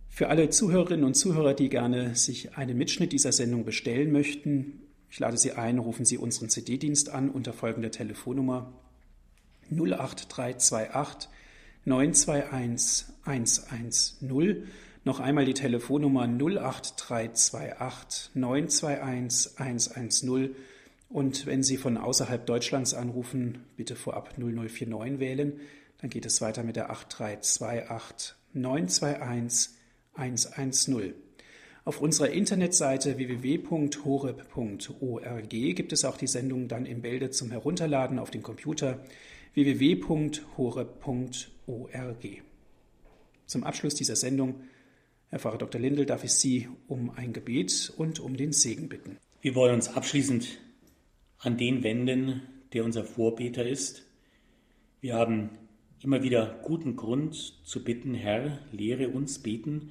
[0.09, 4.81] Für alle Zuhörerinnen und Zuhörer, die gerne sich einen Mitschnitt dieser Sendung bestellen möchten,
[5.11, 8.73] ich lade Sie ein, rufen Sie unseren CD-Dienst an unter folgender Telefonnummer
[9.71, 11.31] 08328
[11.89, 14.67] 921 110.
[15.05, 20.55] Noch einmal die Telefonnummer 08328 921 110
[21.09, 25.59] und wenn Sie von außerhalb Deutschlands anrufen, bitte vorab 0049 wählen.
[26.01, 29.71] Dann geht es weiter mit der 8328 921
[30.15, 31.15] 110.
[31.87, 38.31] Auf unserer Internetseite www.horeb.org gibt es auch die Sendung dann im Bälde zum Herunterladen auf
[38.31, 39.01] den Computer
[39.55, 41.58] www.horeb.org.
[43.45, 44.63] Zum Abschluss dieser Sendung,
[45.29, 45.79] Herr Pfarrer Dr.
[45.79, 49.19] Lindel, darf ich Sie um ein Gebet und um den Segen bitten.
[49.43, 50.61] Wir wollen uns abschließend
[51.39, 52.41] an den wenden,
[52.73, 54.07] der unser Vorbeter ist.
[55.03, 55.51] Wir haben
[56.01, 57.35] immer wieder guten Grund
[57.67, 59.91] zu bitten, Herr, lehre uns beten,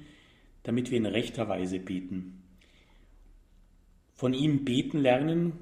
[0.64, 2.42] damit wir in rechter Weise beten.
[4.16, 5.52] Von ihm beten lernen,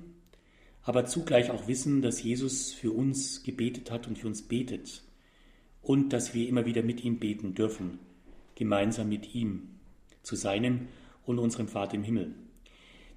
[0.83, 5.03] aber zugleich auch wissen, dass Jesus für uns gebetet hat und für uns betet
[5.87, 8.01] und dass wir immer wieder mit ihm beten dürfen,
[8.57, 9.69] gemeinsam mit ihm,
[10.23, 10.89] zu seinem
[11.25, 12.35] und unserem Vater im Himmel.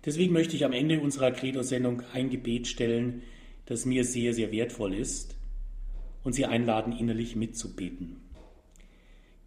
[0.06, 3.24] Deswegen möchte ich am Ende unserer Credo-Sendung ein Gebet stellen,
[3.66, 5.36] das mir sehr, sehr wertvoll ist
[6.24, 8.18] und Sie einladen, innerlich mitzubeten.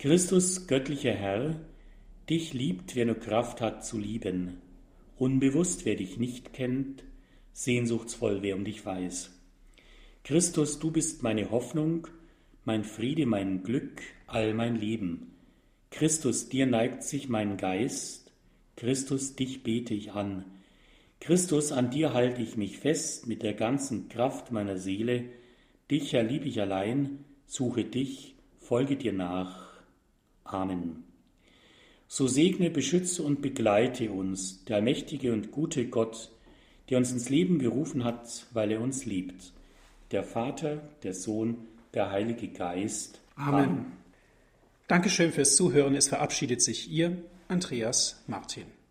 [0.01, 1.61] Christus, göttlicher Herr,
[2.29, 4.59] dich liebt, wer nur Kraft hat zu lieben,
[5.17, 7.05] unbewusst, wer dich nicht kennt,
[7.53, 9.31] sehnsuchtsvoll, wer um dich weiß.
[10.25, 12.09] Christus, du bist meine Hoffnung,
[12.65, 15.35] mein Friede, mein Glück, all mein Leben.
[15.91, 18.33] Christus, dir neigt sich mein Geist,
[18.77, 20.45] Christus, dich bete ich an.
[21.21, 25.25] Christus, an dir halte ich mich fest mit der ganzen Kraft meiner Seele.
[25.91, 29.71] Dich erliebe ich allein, suche dich, folge dir nach.
[30.45, 31.05] Amen.
[32.09, 36.31] So segne, beschütze und begleite uns, der allmächtige und gute Gott,
[36.91, 39.53] der uns ins Leben berufen hat, weil er uns liebt.
[40.11, 43.21] Der Vater, der Sohn, der Heilige Geist.
[43.37, 43.55] Amen.
[43.55, 43.93] Amen.
[44.89, 45.95] Dankeschön fürs Zuhören.
[45.95, 47.17] Es verabschiedet sich Ihr
[47.49, 48.73] Andreas Martin.